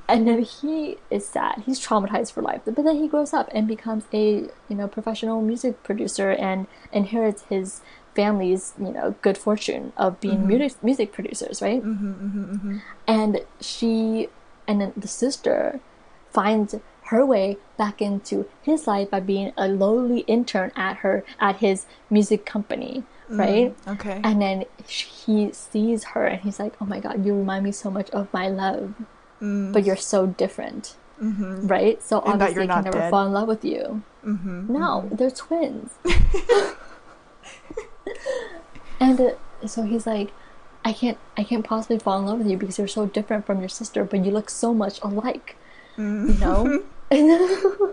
[0.09, 1.65] And then he is sad.
[1.67, 2.61] He's traumatized for life.
[2.65, 7.43] But then he grows up and becomes a you know professional music producer and inherits
[7.49, 7.81] his
[8.17, 10.59] family's you know good fortune of being mm-hmm.
[10.59, 11.83] music music producers, right?
[11.83, 12.13] Mm-hmm,
[12.55, 14.29] mm-hmm, and she
[14.67, 15.81] and then the sister
[16.31, 16.75] finds
[17.07, 21.87] her way back into his life by being a lowly intern at her at his
[22.11, 23.77] music company, mm, right?
[23.87, 24.21] Okay.
[24.25, 27.91] And then he sees her and he's like, "Oh my god, you remind me so
[27.91, 28.95] much of my love,
[29.41, 29.73] mm.
[29.73, 31.67] but you're so different." Mm-hmm.
[31.67, 32.03] Right?
[32.03, 33.11] So And obviously, I can never dead.
[33.11, 34.03] fall in love with you.
[34.25, 34.73] Mm-hmm.
[34.73, 35.95] No, they're twins.
[39.01, 39.31] and uh,
[39.67, 40.33] so he's like,
[40.85, 43.61] "I can't, I can't possibly fall in love with you because you're so different from
[43.61, 45.57] your sister, but you look so much alike."
[45.97, 46.29] Mm-hmm.
[46.29, 46.83] You know.
[47.11, 47.93] Mm-hmm.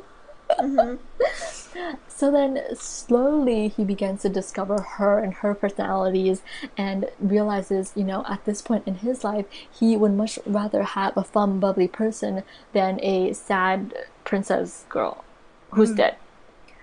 [0.59, 1.95] Mm-hmm.
[2.07, 6.41] So then slowly he begins to discover her and her personalities
[6.78, 11.18] and realizes, you know, at this point in his life, he would much rather have
[11.18, 13.93] a fun, bubbly person than a sad
[14.24, 15.24] princess girl
[15.72, 16.16] who's dead.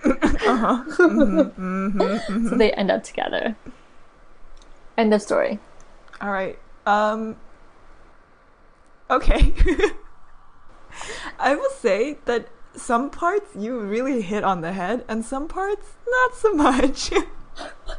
[0.04, 0.84] Uh-huh.
[0.86, 1.38] Mm-hmm.
[1.40, 2.00] Mm-hmm.
[2.00, 2.48] Mm-hmm.
[2.48, 3.56] So they end up together.
[4.96, 5.58] End of story.
[6.20, 6.58] All right.
[6.86, 7.36] Um.
[9.10, 9.54] Okay.
[11.38, 15.96] I will say that some parts you really hit on the head, and some parts
[16.08, 17.10] not so much.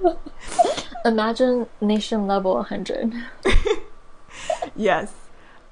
[1.05, 3.13] Imagine nation level 100.
[4.75, 5.13] yes.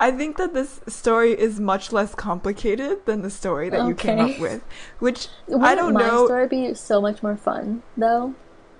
[0.01, 4.19] I think that this story is much less complicated than the story that you came
[4.19, 4.35] Okay.
[4.35, 4.63] up with,
[4.99, 6.25] which I Wouldn't don't my know.
[6.25, 8.33] story be so much more fun, though?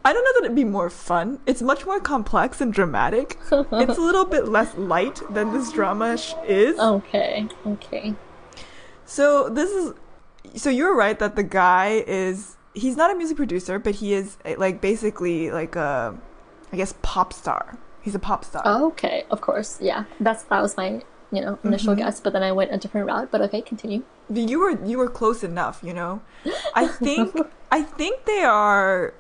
[0.06, 1.40] I don't know that it'd be more fun.
[1.46, 3.38] It's much more complex and dramatic.
[3.52, 6.80] it's a little bit less light than this drama sh- is.
[6.80, 8.14] Okay, okay.
[9.06, 9.94] So this is
[10.56, 14.38] so you're right that the guy is he's not a music producer, but he is
[14.46, 16.16] eh, like basically like a
[16.72, 17.78] I guess pop star.
[18.02, 18.64] He's a pop star.
[18.66, 20.06] Okay, of course, yeah.
[20.20, 22.04] That's that was my you know initial Mm-hmm.
[22.04, 23.30] guess, but then I went a different route.
[23.32, 24.04] But okay, continue.
[24.34, 26.22] You were you were close enough, you know.
[26.76, 27.36] I think
[27.72, 29.14] I think they are.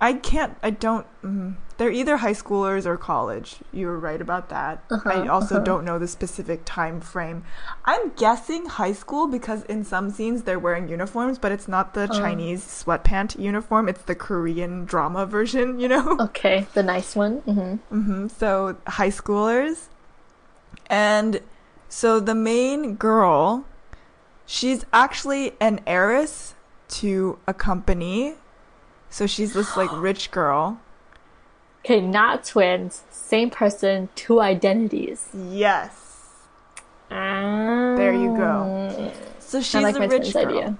[0.00, 0.56] I can't.
[0.62, 1.06] I don't.
[1.22, 3.56] Mm, they're either high schoolers or college.
[3.72, 4.82] You were right about that.
[4.90, 5.64] I Uh-huh, also uh-huh.
[5.64, 7.44] don't know the specific time frame.
[7.84, 12.06] I'm guessing high school because in some scenes they're wearing uniforms, but it's not the
[12.08, 13.88] Chinese sweatpant uniform.
[13.88, 15.78] It's the Korean drama version.
[15.80, 16.16] You know.
[16.20, 17.38] Okay, the nice one.
[17.48, 19.86] hmm hmm So high schoolers,
[20.88, 21.40] and
[21.88, 23.64] so the main girl,
[24.46, 26.54] she's actually an heiress
[27.00, 28.34] to a company.
[29.10, 30.80] So she's this like rich girl.
[31.84, 35.28] Okay, not twins, same person, two identities.
[35.34, 35.96] Yes.
[37.08, 39.12] There There you go.
[39.38, 40.46] So she's like a rich girl.
[40.46, 40.78] idea.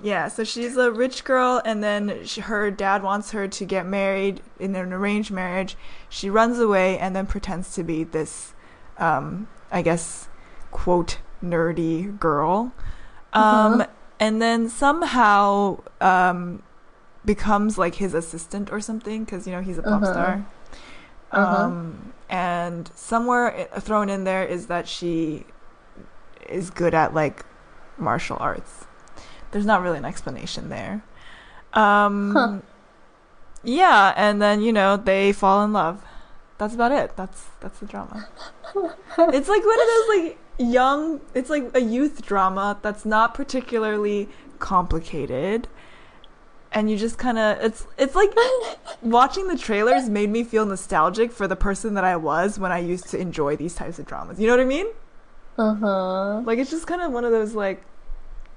[0.00, 3.84] Yeah, so she's a rich girl, and then sh her dad wants her to get
[3.84, 5.76] married in an arranged marriage.
[6.08, 8.54] She runs away and then pretends to be this,
[8.98, 10.28] um, I guess,
[10.70, 12.72] quote, nerdy girl.
[13.32, 13.86] Um, Uh-huh.
[14.20, 16.62] And then somehow um,
[17.32, 20.12] becomes like his assistant or something, because, you know, he's a pop Uh-huh.
[20.12, 20.32] star.
[21.30, 21.56] Uh-huh.
[21.66, 25.44] Um, and somewhere thrown in there is that she
[26.48, 27.44] is good at like
[27.98, 28.86] martial arts.
[29.50, 31.02] There's not really an explanation there.
[31.74, 32.58] Um, Huh.
[33.62, 35.96] Yeah, and then you know they fall in love.
[36.58, 37.16] That's about it.
[37.16, 38.26] That's that's the drama.
[38.74, 41.20] it's like one of those like young.
[41.34, 44.28] It's like a youth drama that's not particularly
[44.60, 45.68] complicated,
[46.72, 48.30] and you just kind of it's it's like
[49.02, 52.78] watching the trailers made me feel nostalgic for the person that I was when I
[52.78, 54.38] used to enjoy these types of dramas.
[54.38, 54.86] You know what I mean?
[55.56, 56.40] Uh huh.
[56.44, 57.82] Like it's just kind of one of those like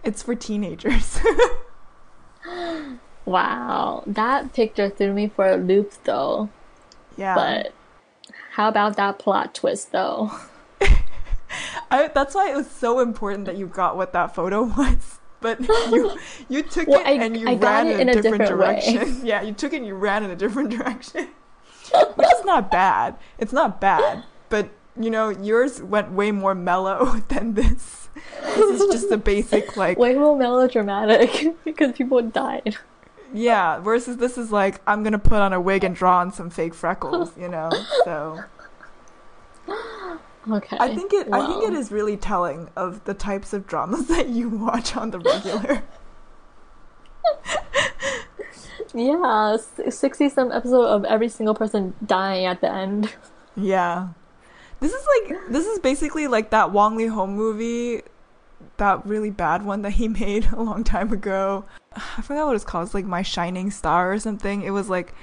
[0.04, 1.20] it's for teenagers.
[3.26, 6.50] Wow, that picture threw me for a loop, though.
[7.18, 7.36] yeah.
[7.36, 7.74] But
[8.54, 10.32] how about that plot twist, though?
[11.92, 15.20] I, that's why it was so important that you got what that photo was.
[15.42, 15.60] But
[15.92, 16.18] you
[16.50, 18.60] you took Well, it I- and you I ran in a, in a different, different
[18.60, 19.22] direction.
[19.26, 21.28] Yeah, you took it and you ran in a different direction.
[22.16, 23.16] Which is not bad.
[23.38, 24.24] It's not bad.
[24.50, 24.70] But
[25.00, 28.10] you know, yours went way more mellow than this.
[28.44, 32.78] This is just the basic like Way more melodramatic because people died.
[33.34, 36.50] yeah, versus this is like I'm gonna put on a wig and draw on some
[36.50, 37.70] fake freckles, you know.
[38.04, 38.44] So
[40.50, 40.78] Okay.
[40.80, 44.30] I think it I think it is really telling of the types of dramas that
[44.30, 45.84] you watch on the regular.
[48.94, 49.58] Yeah,
[49.90, 53.14] sixty some episode of every single person dying at the end.
[53.54, 54.08] Yeah.
[54.80, 58.02] This is like this is basically like that Wang Leehom movie,
[58.78, 61.66] that really bad one that he made a long time ago.
[61.94, 62.86] I forgot what it's called.
[62.86, 64.62] It's like My Shining Star or something.
[64.62, 65.14] It was like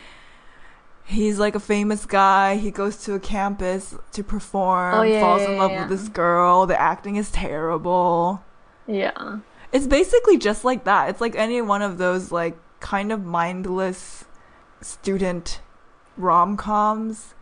[1.08, 2.56] he's like a famous guy.
[2.56, 5.80] He goes to a campus to perform, Oh, yeah, falls yeah, in love yeah.
[5.88, 6.66] with this girl.
[6.66, 8.44] The acting is terrible.
[8.86, 9.38] Yeah.
[9.72, 11.08] It's basically just like that.
[11.08, 14.24] It's like any one of those like kind of mindless
[14.80, 15.60] student
[16.16, 17.34] rom-coms.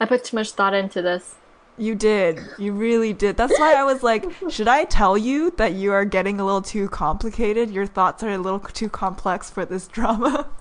[0.00, 1.36] I put too much thought into this.
[1.78, 2.40] You did.
[2.58, 3.36] You really did.
[3.36, 6.62] That's why I was like, should I tell you that you are getting a little
[6.62, 7.70] too complicated?
[7.70, 10.46] Your thoughts are a little too complex for this drama.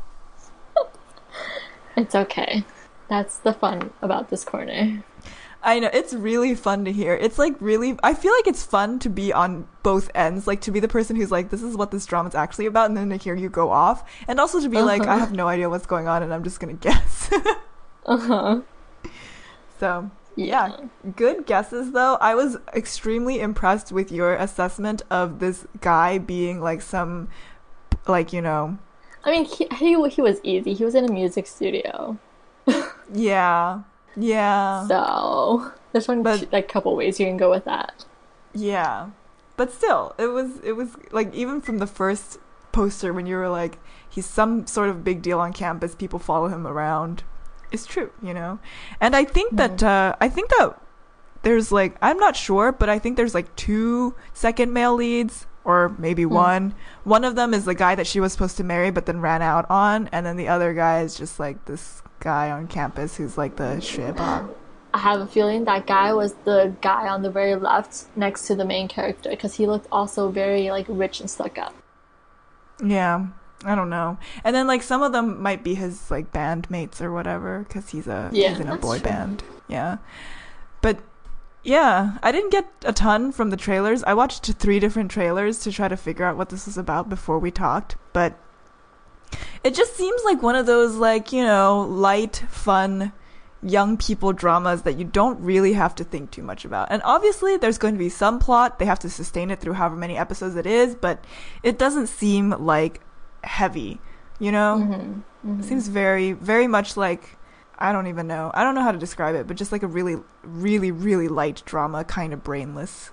[1.97, 2.65] It's okay.
[3.09, 5.03] That's the fun about this corner.
[5.63, 7.13] I know it's really fun to hear.
[7.13, 10.71] It's like really I feel like it's fun to be on both ends, like to
[10.71, 13.17] be the person who's like this is what this drama's actually about and then to
[13.17, 15.19] hear you go off and also to be like I Uh-huh.
[15.19, 17.29] have no idea what's going on and I'm just going to guess.
[18.05, 18.61] Uh huh.
[19.79, 20.69] so, Yeah.
[20.69, 22.15] yeah, good guesses though.
[22.15, 27.29] I was extremely impressed with your assessment of this guy being like some
[28.07, 28.79] like, you know,
[29.24, 30.74] I mean, he, he he was easy.
[30.74, 32.17] He was in a music studio,
[33.13, 33.82] yeah.
[34.15, 34.88] Yeah.
[34.88, 38.05] so there's one But- like couple ways you can go with that.
[38.53, 39.09] Yeah.
[39.57, 42.39] But still, it was it was like even from the first
[42.72, 43.78] poster when you were like
[44.09, 47.24] he's some sort of big deal on campus, people follow him around.
[47.72, 48.59] It's true, you know.
[48.99, 50.78] And I think that uh I think that
[51.43, 55.95] there's like I'm not sure, but I think there's like two second male leads or
[55.97, 56.34] maybe hmm.
[56.34, 56.76] one.
[57.03, 59.41] One of them is the guy that she was supposed to marry but then ran
[59.41, 63.38] out on and then the other guy is just like this guy on campus who's
[63.38, 64.49] like the sheba.
[64.93, 68.55] I have a feeling that guy was the guy on the very left next to
[68.55, 71.74] the main character because he looked also very like rich and stuck up.
[72.84, 73.28] Yeah,
[73.64, 74.18] I don't know.
[74.43, 78.07] And then like some of them might be his like bandmates or whatever because he's
[78.07, 79.09] a Yeah, he's in a boy true.
[79.09, 79.43] band.
[79.68, 79.97] Yeah,
[80.82, 80.99] but
[81.64, 84.03] yeah, I didn't get a ton from the trailers.
[84.03, 87.38] I watched three different trailers to try to figure out what this was about before
[87.38, 88.38] we talked, but
[89.64, 93.14] it just seems like one of those like you know light, fun.
[93.64, 96.88] Young people dramas that you don't really have to think too much about.
[96.89, 98.80] And obviously, there's going to be some plot.
[98.80, 101.24] They have to sustain it through however many episodes it is, but
[101.62, 103.01] it doesn't seem like
[103.43, 104.01] heavy,
[104.39, 104.78] you know?
[104.80, 105.59] Mm-hmm.
[105.59, 107.38] It seems very, very much like
[107.82, 108.51] I don't even know.
[108.53, 111.63] I don't know how to describe it, but just like a really, really, really light
[111.65, 113.11] drama, kind of brainless,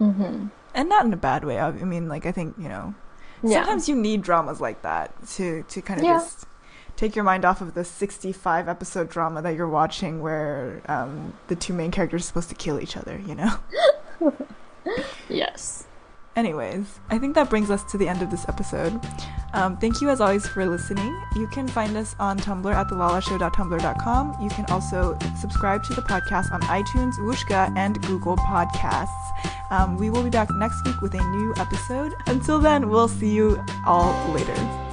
[0.00, 0.46] Mm-hmm.
[0.74, 1.60] and not in a bad way.
[1.60, 2.94] I mean, like I think you know,
[3.42, 3.58] Yeah.
[3.58, 6.14] sometimes you need dramas like that to to kind of Yeah.
[6.14, 6.46] just
[6.96, 11.56] take your mind off of the 65 episode drama that you're watching, where um, the
[11.56, 13.18] two main characters are supposed to kill each other.
[13.18, 13.52] You know.
[15.28, 15.84] Yes.
[16.36, 19.00] Anyways, I think that brings us to the end of this episode.
[19.52, 21.20] Um, thank you as always for listening.
[21.34, 24.36] You can find us on Tumblr at thelalashow.tumblr.com.
[24.40, 29.08] You can also subscribe to the podcast on iTunes, Wooshka, and Google Podcasts.
[29.70, 32.14] Um, we will be back next week with a new episode.
[32.26, 34.89] Until then, we'll see you all later.